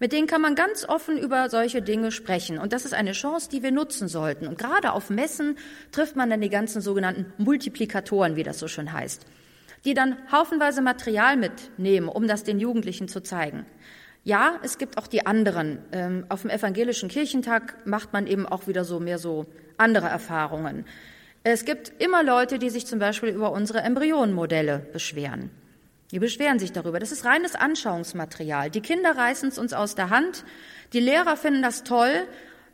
[0.04, 2.58] Mit denen kann man ganz offen über solche Dinge sprechen.
[2.58, 4.50] Und das ist eine Chance, die wir nutzen sollten.
[4.50, 5.58] Und gerade auf Messen
[5.94, 9.26] trifft man dann die ganzen sogenannten Multiplikatoren, wie das so schön heißt,
[9.86, 13.66] die dann haufenweise Material mitnehmen, um das den Jugendlichen zu zeigen.
[14.26, 15.78] Ja, es gibt auch die anderen.
[15.94, 19.46] Ähm, auf dem evangelischen Kirchentag macht man eben auch wieder so mehr so
[19.78, 20.84] andere Erfahrungen.
[21.46, 25.50] Es gibt immer Leute, die sich zum Beispiel über unsere Embryonenmodelle beschweren.
[26.14, 27.00] Die beschweren sich darüber.
[27.00, 28.70] Das ist reines Anschauungsmaterial.
[28.70, 30.46] Die Kinder reißen es uns aus der Hand.
[30.94, 32.28] Die Lehrer finden das toll.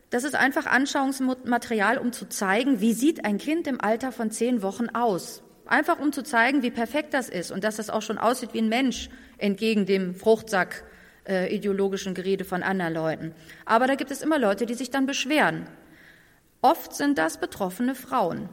[0.10, 4.62] Das ist einfach Anschauungsmaterial, um zu zeigen, wie sieht ein Kind im Alter von zehn
[4.62, 5.42] Wochen aus.
[5.66, 8.60] Einfach um zu zeigen, wie perfekt das ist und dass das auch schon aussieht wie
[8.60, 10.84] ein Mensch entgegen dem Fruchtsack
[11.26, 13.34] äh, ideologischen Gerede von anderen Leuten.
[13.64, 15.66] Aber da gibt es immer Leute, die sich dann beschweren.
[16.62, 18.50] Oft sind das betroffene Frauen.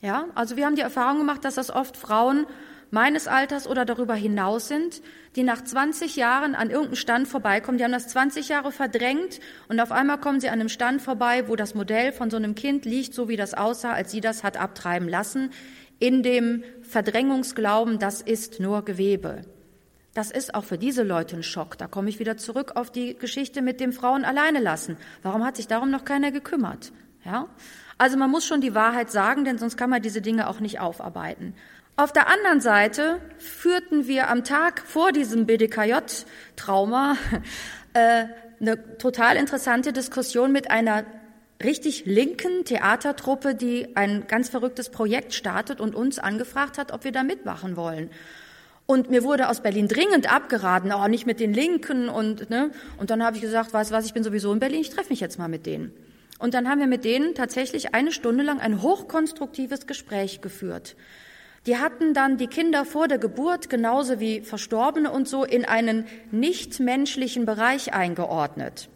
[0.00, 2.46] Ja, also wir haben die Erfahrung gemacht, dass das oft Frauen
[2.92, 5.02] meines Alters oder darüber hinaus sind,
[5.34, 7.78] die nach 20 Jahren an irgendeinem Stand vorbeikommen.
[7.78, 11.48] Die haben das 20 Jahre verdrängt und auf einmal kommen sie an einem Stand vorbei,
[11.48, 14.44] wo das Modell von so einem Kind liegt, so wie das aussah, als sie das
[14.44, 15.50] hat abtreiben lassen,
[15.98, 19.40] in dem Verdrängungsglauben, das ist nur Gewebe.
[20.12, 21.78] Das ist auch für diese Leute ein Schock.
[21.78, 24.98] Da komme ich wieder zurück auf die Geschichte mit dem Frauen alleine lassen.
[25.22, 26.92] Warum hat sich darum noch keiner gekümmert?
[27.24, 27.48] Ja?
[27.96, 30.80] Also man muss schon die Wahrheit sagen, denn sonst kann man diese Dinge auch nicht
[30.80, 31.54] aufarbeiten.
[31.96, 37.18] Auf der anderen Seite führten wir am Tag vor diesem BDKJ-Trauma
[37.92, 38.24] äh,
[38.60, 41.04] eine total interessante Diskussion mit einer
[41.62, 47.12] richtig linken Theatertruppe, die ein ganz verrücktes Projekt startet und uns angefragt hat, ob wir
[47.12, 48.10] da mitmachen wollen.
[48.86, 52.70] Und mir wurde aus Berlin dringend abgeraten, oh, nicht mit den Linken und ne.
[52.96, 55.20] Und dann habe ich gesagt, weißt was, ich bin sowieso in Berlin, ich treffe mich
[55.20, 55.92] jetzt mal mit denen.
[56.38, 60.96] Und dann haben wir mit denen tatsächlich eine Stunde lang ein hochkonstruktives Gespräch geführt.
[61.66, 66.06] Die hatten dann die Kinder vor der Geburt genauso wie Verstorbene und so in einen
[66.32, 68.88] nichtmenschlichen Bereich eingeordnet.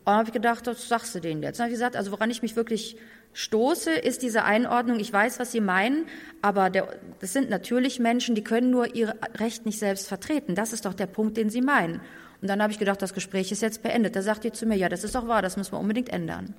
[0.00, 1.58] Und dann habe ich gedacht, das sagst du denen jetzt.
[1.58, 2.96] Dann habe ich gesagt, also woran ich mich wirklich
[3.32, 6.06] stoße, ist diese Einordnung, ich weiß, was Sie meinen,
[6.42, 6.88] aber der,
[7.20, 10.54] das sind natürlich Menschen, die können nur ihr Recht nicht selbst vertreten.
[10.54, 12.00] Das ist doch der Punkt, den Sie meinen.
[12.42, 14.16] Und dann habe ich gedacht, das Gespräch ist jetzt beendet.
[14.16, 16.54] Da sagt ihr zu mir, ja, das ist doch wahr, das müssen wir unbedingt ändern.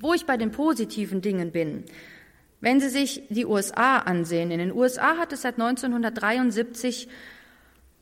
[0.00, 1.84] Wo ich bei den positiven Dingen bin,
[2.64, 7.08] wenn Sie sich die USA ansehen, in den USA hat es seit 1973,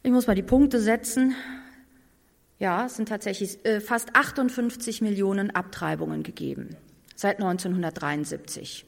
[0.04, 1.34] ich muss mal die Punkte setzen,
[2.60, 6.76] ja, es sind tatsächlich äh, fast 58 Millionen Abtreibungen gegeben
[7.16, 8.86] seit 1973.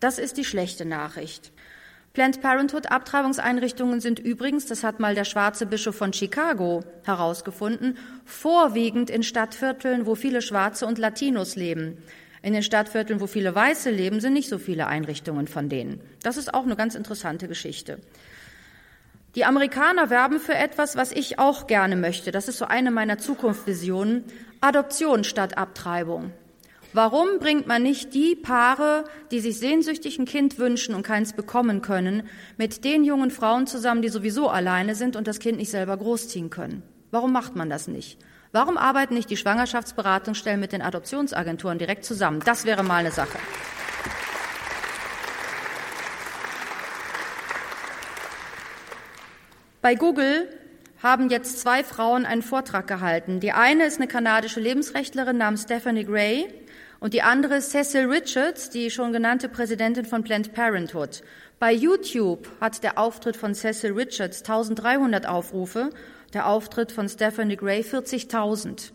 [0.00, 1.52] Das ist die schlechte Nachricht.
[2.14, 9.10] Planned Parenthood Abtreibungseinrichtungen sind übrigens, das hat mal der schwarze Bischof von Chicago herausgefunden, vorwiegend
[9.10, 11.98] in Stadtvierteln, wo viele Schwarze und Latinos leben.
[12.44, 16.02] In den Stadtvierteln, wo viele Weiße leben, sind nicht so viele Einrichtungen von denen.
[16.22, 18.00] Das ist auch eine ganz interessante Geschichte.
[19.34, 22.32] Die Amerikaner werben für etwas, was ich auch gerne möchte.
[22.32, 24.24] Das ist so eine meiner Zukunftsvisionen.
[24.60, 26.32] Adoption statt Abtreibung.
[26.92, 31.80] Warum bringt man nicht die Paare, die sich sehnsüchtig ein Kind wünschen und keins bekommen
[31.80, 32.24] können,
[32.58, 36.50] mit den jungen Frauen zusammen, die sowieso alleine sind und das Kind nicht selber großziehen
[36.50, 36.82] können?
[37.10, 38.18] Warum macht man das nicht?
[38.54, 42.38] Warum arbeiten nicht die Schwangerschaftsberatungsstellen mit den Adoptionsagenturen direkt zusammen?
[42.44, 43.36] Das wäre mal eine Sache.
[49.82, 50.48] Bei Google
[51.02, 53.40] haben jetzt zwei Frauen einen Vortrag gehalten.
[53.40, 56.46] Die eine ist eine kanadische Lebensrechtlerin namens Stephanie Gray
[57.00, 61.24] und die andere Cecil Richards, die schon genannte Präsidentin von Planned Parenthood.
[61.58, 65.90] Bei YouTube hat der Auftritt von Cecil Richards 1300 Aufrufe,
[66.34, 68.92] der Auftritt von Stephanie Gray 40.000.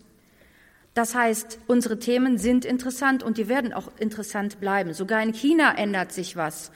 [0.94, 4.94] Das heißt, unsere Themen sind interessant und die werden auch interessant bleiben.
[4.94, 6.72] Sogar in China ändert sich was.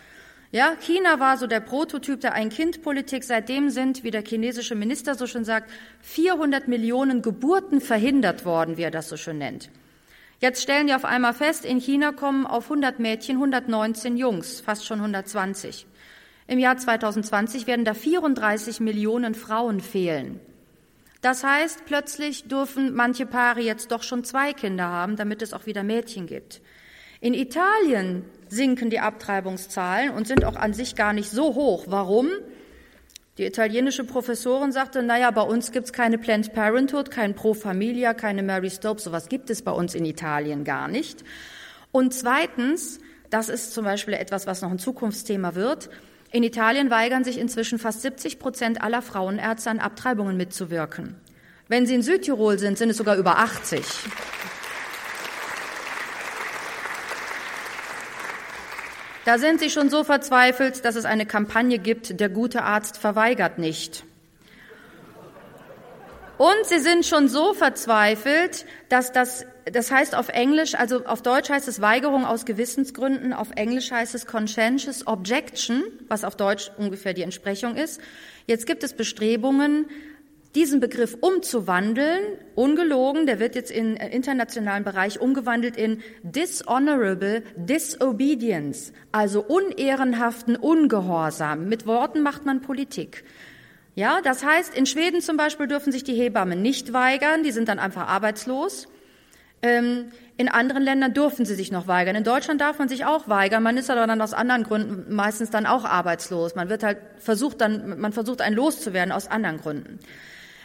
[0.51, 3.23] Ja, China war so der Prototyp der Ein-Kind-Politik.
[3.23, 5.69] Seitdem sind, wie der chinesische Minister so schön sagt,
[6.01, 9.71] 400 Millionen Geburten verhindert worden, wie er das so schön nennt.
[10.39, 14.85] Jetzt stellen die auf einmal fest, in China kommen auf 100 Mädchen 119 Jungs, fast
[14.85, 15.87] schon 120.
[16.47, 20.39] Im Jahr 2020 werden da 34 Millionen Frauen fehlen.
[21.23, 25.65] Das heißt, plötzlich dürfen manche Paare jetzt doch schon zwei Kinder haben, damit es auch
[25.65, 26.61] wieder Mädchen gibt.
[27.21, 31.85] In Italien sinken die Abtreibungszahlen und sind auch an sich gar nicht so hoch.
[31.87, 32.27] Warum?
[33.37, 38.43] Die italienische Professorin sagte, naja, bei uns gibt's keine Planned Parenthood, kein Pro Familia, keine
[38.43, 41.23] Mary Stopes, sowas gibt es bei uns in Italien gar nicht.
[41.93, 42.99] Und zweitens,
[43.29, 45.89] das ist zum Beispiel etwas, was noch ein Zukunftsthema wird,
[46.33, 51.15] in Italien weigern sich inzwischen fast 70 Prozent aller Frauenärzte an Abtreibungen mitzuwirken.
[51.67, 53.83] Wenn sie in Südtirol sind, sind es sogar über 80.
[59.25, 63.59] Da sind sie schon so verzweifelt, dass es eine Kampagne gibt, der gute Arzt verweigert
[63.59, 64.03] nicht.
[66.39, 71.49] Und sie sind schon so verzweifelt, dass das, das heißt auf Englisch, also auf Deutsch
[71.49, 77.13] heißt es Weigerung aus Gewissensgründen, auf Englisch heißt es Conscientious Objection, was auf Deutsch ungefähr
[77.13, 78.01] die Entsprechung ist.
[78.45, 79.85] Jetzt gibt es Bestrebungen,
[80.55, 82.21] diesen Begriff umzuwandeln,
[82.55, 91.69] ungelogen, der wird jetzt im internationalen Bereich umgewandelt in dishonorable disobedience, also unehrenhaften Ungehorsam.
[91.69, 93.23] Mit Worten macht man Politik.
[93.95, 97.67] Ja, das heißt, in Schweden zum Beispiel dürfen sich die Hebammen nicht weigern, die sind
[97.67, 98.87] dann einfach arbeitslos.
[99.63, 102.15] Ähm, in anderen Ländern dürfen sie sich noch weigern.
[102.15, 103.63] In Deutschland darf man sich auch weigern.
[103.63, 106.55] Man ist aber dann aus anderen Gründen meistens dann auch arbeitslos.
[106.55, 109.99] Man wird halt versucht dann, man versucht einen loszuwerden aus anderen Gründen.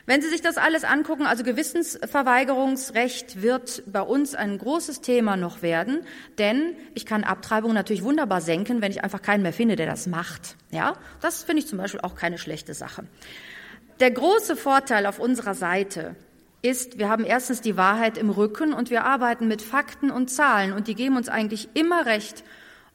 [0.07, 5.61] Wenn Sie sich das alles angucken, also Gewissensverweigerungsrecht wird bei uns ein großes Thema noch
[5.61, 6.01] werden,
[6.39, 10.07] denn ich kann Abtreibung natürlich wunderbar senken, wenn ich einfach keinen mehr finde, der das
[10.07, 10.57] macht.
[10.71, 13.05] Ja, das finde ich zum Beispiel auch keine schlechte Sache.
[14.01, 16.17] Der große Vorteil auf unserer Seite
[16.63, 20.73] ist, wir haben erstens die Wahrheit im Rücken und wir arbeiten mit Fakten und Zahlen
[20.73, 22.45] und die geben uns eigentlich immer recht.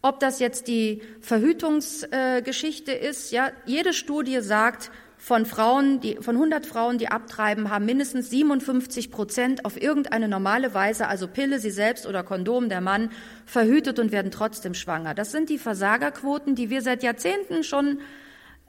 [0.02, 4.92] Ob das jetzt die Verhütungsgeschichte ist, ja, jede Studie sagt,
[5.24, 10.74] von Frauen, die, von 100 Frauen, die abtreiben, haben mindestens 57 Prozent auf irgendeine normale
[10.74, 13.10] Weise, also Pille, sie selbst oder Kondom, der Mann,
[13.46, 15.14] verhütet und werden trotzdem schwanger.
[15.14, 18.00] Das sind die Versagerquoten, die wir seit Jahrzehnten schon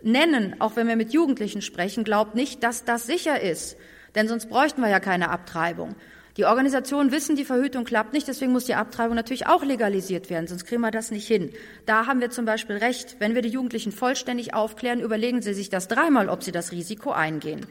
[0.00, 2.04] nennen, auch wenn wir mit Jugendlichen sprechen.
[2.04, 3.76] Glaubt nicht, dass das sicher ist,
[4.14, 5.94] denn sonst bräuchten wir ja keine Abtreibung.
[6.36, 10.48] Die Organisationen wissen, die Verhütung klappt nicht, deswegen muss die Abtreibung natürlich auch legalisiert werden,
[10.48, 11.52] sonst kriegen wir das nicht hin.
[11.86, 13.16] Da haben wir zum Beispiel recht.
[13.20, 17.12] Wenn wir die Jugendlichen vollständig aufklären, überlegen sie sich das dreimal, ob sie das Risiko
[17.12, 17.66] eingehen.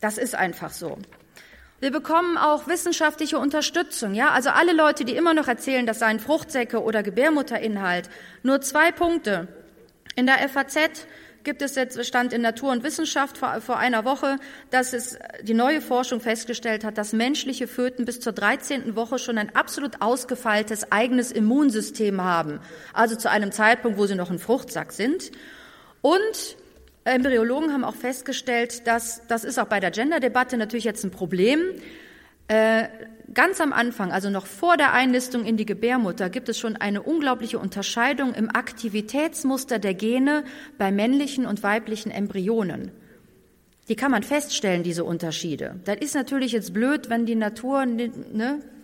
[0.00, 0.98] Das ist einfach so.
[1.80, 4.30] Wir bekommen auch wissenschaftliche Unterstützung, ja.
[4.30, 8.10] Also alle Leute, die immer noch erzählen, das seien Fruchtsäcke oder Gebärmutterinhalt.
[8.42, 9.46] Nur zwei Punkte.
[10.16, 11.06] In der FAZ
[11.44, 14.36] gibt es jetzt Stand in Natur und Wissenschaft vor, vor einer Woche,
[14.70, 18.96] dass es die neue Forschung festgestellt hat, dass menschliche Föten bis zur 13.
[18.96, 22.60] Woche schon ein absolut ausgefeiltes eigenes Immunsystem haben.
[22.92, 25.32] Also zu einem Zeitpunkt, wo sie noch ein Fruchtsack sind.
[26.02, 26.56] Und
[27.04, 31.60] Embryologen haben auch festgestellt, dass das ist auch bei der Gender-Debatte natürlich jetzt ein Problem.
[32.48, 32.88] Äh,
[33.34, 37.02] ganz am Anfang, also noch vor der Einlistung in die Gebärmutter, gibt es schon eine
[37.02, 40.44] unglaubliche Unterscheidung im Aktivitätsmuster der Gene
[40.78, 42.90] bei männlichen und weiblichen Embryonen.
[43.88, 45.76] Die kann man feststellen, diese Unterschiede.
[45.84, 48.10] Das ist natürlich jetzt blöd, wenn die Natur, ne,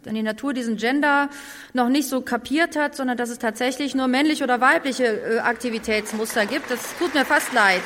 [0.02, 1.28] wenn die Natur diesen Gender
[1.72, 6.46] noch nicht so kapiert hat, sondern dass es tatsächlich nur männliche oder weibliche äh, Aktivitätsmuster
[6.46, 6.70] gibt.
[6.70, 7.82] Das tut mir fast leid.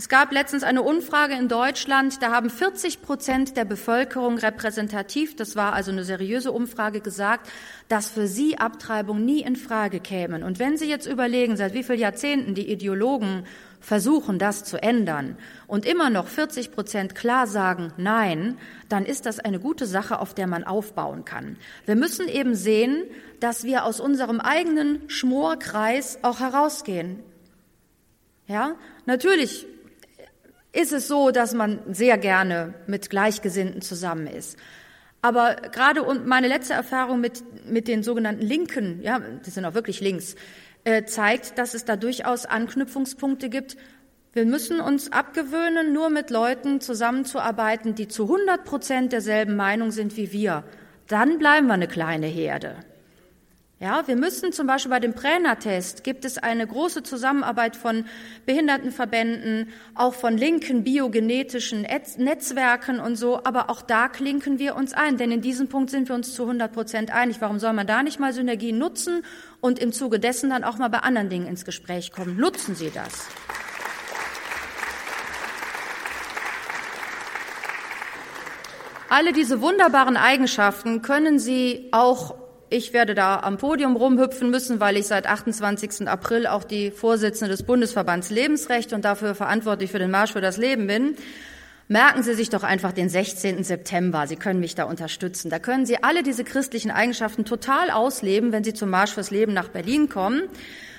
[0.00, 5.56] Es gab letztens eine Umfrage in Deutschland, da haben 40 Prozent der Bevölkerung repräsentativ, das
[5.56, 7.50] war also eine seriöse Umfrage, gesagt,
[7.88, 10.42] dass für sie Abtreibung nie in Frage kämen.
[10.42, 13.44] Und wenn Sie jetzt überlegen, seit wie vielen Jahrzehnten die Ideologen
[13.78, 15.36] versuchen, das zu ändern
[15.66, 18.56] und immer noch 40 Prozent klar sagen Nein,
[18.88, 21.58] dann ist das eine gute Sache, auf der man aufbauen kann.
[21.84, 23.02] Wir müssen eben sehen,
[23.38, 27.22] dass wir aus unserem eigenen Schmorkreis auch herausgehen.
[28.46, 29.66] Ja, natürlich
[30.72, 34.58] ist es so, dass man sehr gerne mit Gleichgesinnten zusammen ist.
[35.22, 39.74] Aber gerade und meine letzte Erfahrung mit, mit den sogenannten Linken, ja, die sind auch
[39.74, 40.34] wirklich links,
[40.84, 43.76] äh, zeigt, dass es da durchaus Anknüpfungspunkte gibt.
[44.32, 50.16] Wir müssen uns abgewöhnen, nur mit Leuten zusammenzuarbeiten, die zu 100 Prozent derselben Meinung sind
[50.16, 50.64] wie wir.
[51.08, 52.76] Dann bleiben wir eine kleine Herde.
[53.82, 58.04] Ja, wir müssen zum Beispiel bei dem Pränatest gibt es eine große Zusammenarbeit von
[58.44, 61.86] Behindertenverbänden, auch von linken biogenetischen
[62.18, 63.42] Netzwerken und so.
[63.42, 66.42] Aber auch da klinken wir uns ein, denn in diesem Punkt sind wir uns zu
[66.42, 67.40] 100 Prozent einig.
[67.40, 69.22] Warum soll man da nicht mal Synergien nutzen
[69.62, 72.36] und im Zuge dessen dann auch mal bei anderen Dingen ins Gespräch kommen?
[72.36, 73.28] Nutzen Sie das.
[79.08, 84.96] Alle diese wunderbaren Eigenschaften können Sie auch ich werde da am Podium rumhüpfen müssen, weil
[84.96, 86.08] ich seit 28.
[86.08, 90.56] April auch die Vorsitzende des Bundesverbands Lebensrecht und dafür verantwortlich für den Marsch für das
[90.56, 91.16] Leben bin.
[91.88, 93.64] Merken Sie sich doch einfach den 16.
[93.64, 94.28] September.
[94.28, 95.50] Sie können mich da unterstützen.
[95.50, 99.52] Da können Sie alle diese christlichen Eigenschaften total ausleben, wenn Sie zum Marsch fürs Leben
[99.52, 100.44] nach Berlin kommen.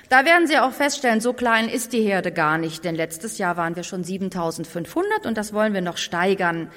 [0.10, 3.56] Da werden Sie auch feststellen, so klein ist die Herde gar nicht, denn letztes Jahr
[3.56, 6.70] waren wir schon 7500 und das wollen wir noch steigern.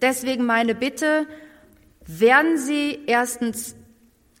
[0.00, 1.26] Deswegen meine Bitte,
[2.08, 3.76] werden Sie erstens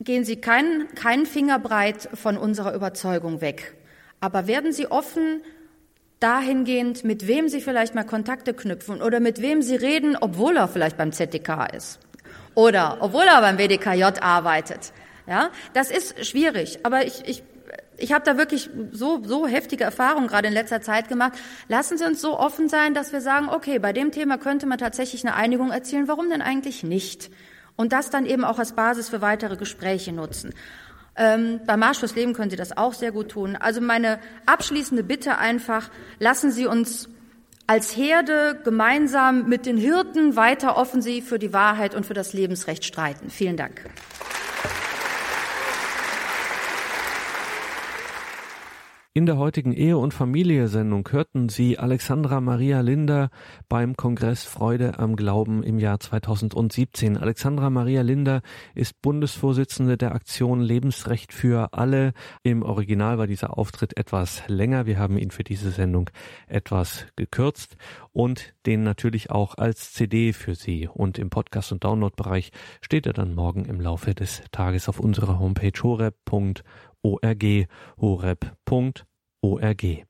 [0.00, 3.74] gehen Sie keinen, keinen Finger breit von unserer Überzeugung weg.
[4.20, 5.42] Aber werden Sie offen
[6.20, 10.68] dahingehend, mit wem Sie vielleicht mal Kontakte knüpfen oder mit wem Sie reden, obwohl er
[10.68, 12.00] vielleicht beim ZDK ist
[12.58, 14.92] oder obwohl er beim WDKJ arbeitet.
[15.28, 17.44] Ja, das ist schwierig, aber ich, ich,
[17.98, 21.34] ich habe da wirklich so, so heftige Erfahrungen gerade in letzter Zeit gemacht.
[21.68, 24.78] Lassen Sie uns so offen sein, dass wir sagen, okay, bei dem Thema könnte man
[24.78, 26.08] tatsächlich eine Einigung erzielen.
[26.08, 27.30] Warum denn eigentlich nicht?
[27.78, 30.52] Und das dann eben auch als Basis für weitere Gespräche nutzen.
[31.16, 33.56] Ähm, beim Marsch fürs Leben können Sie das auch sehr gut tun.
[33.56, 37.08] Also meine abschließende Bitte einfach, lassen Sie uns
[37.66, 42.84] als Herde gemeinsam mit den Hirten weiter offensiv für die Wahrheit und für das Lebensrecht
[42.84, 43.30] streiten.
[43.30, 43.84] Vielen Dank.
[49.18, 53.30] In der heutigen Ehe- und Familie-Sendung hörten Sie Alexandra Maria Linder
[53.68, 57.16] beim Kongress Freude am Glauben im Jahr 2017.
[57.16, 58.42] Alexandra Maria Linder
[58.76, 62.12] ist Bundesvorsitzende der Aktion Lebensrecht für alle.
[62.44, 64.86] Im Original war dieser Auftritt etwas länger.
[64.86, 66.10] Wir haben ihn für diese Sendung
[66.46, 67.76] etwas gekürzt
[68.12, 70.86] und den natürlich auch als CD für Sie.
[70.86, 72.52] Und im Podcast- und Download-Bereich
[72.82, 76.62] steht er dann morgen im Laufe des Tages auf unserer Homepage horeb.org
[78.00, 79.07] horeb.org
[79.42, 80.07] org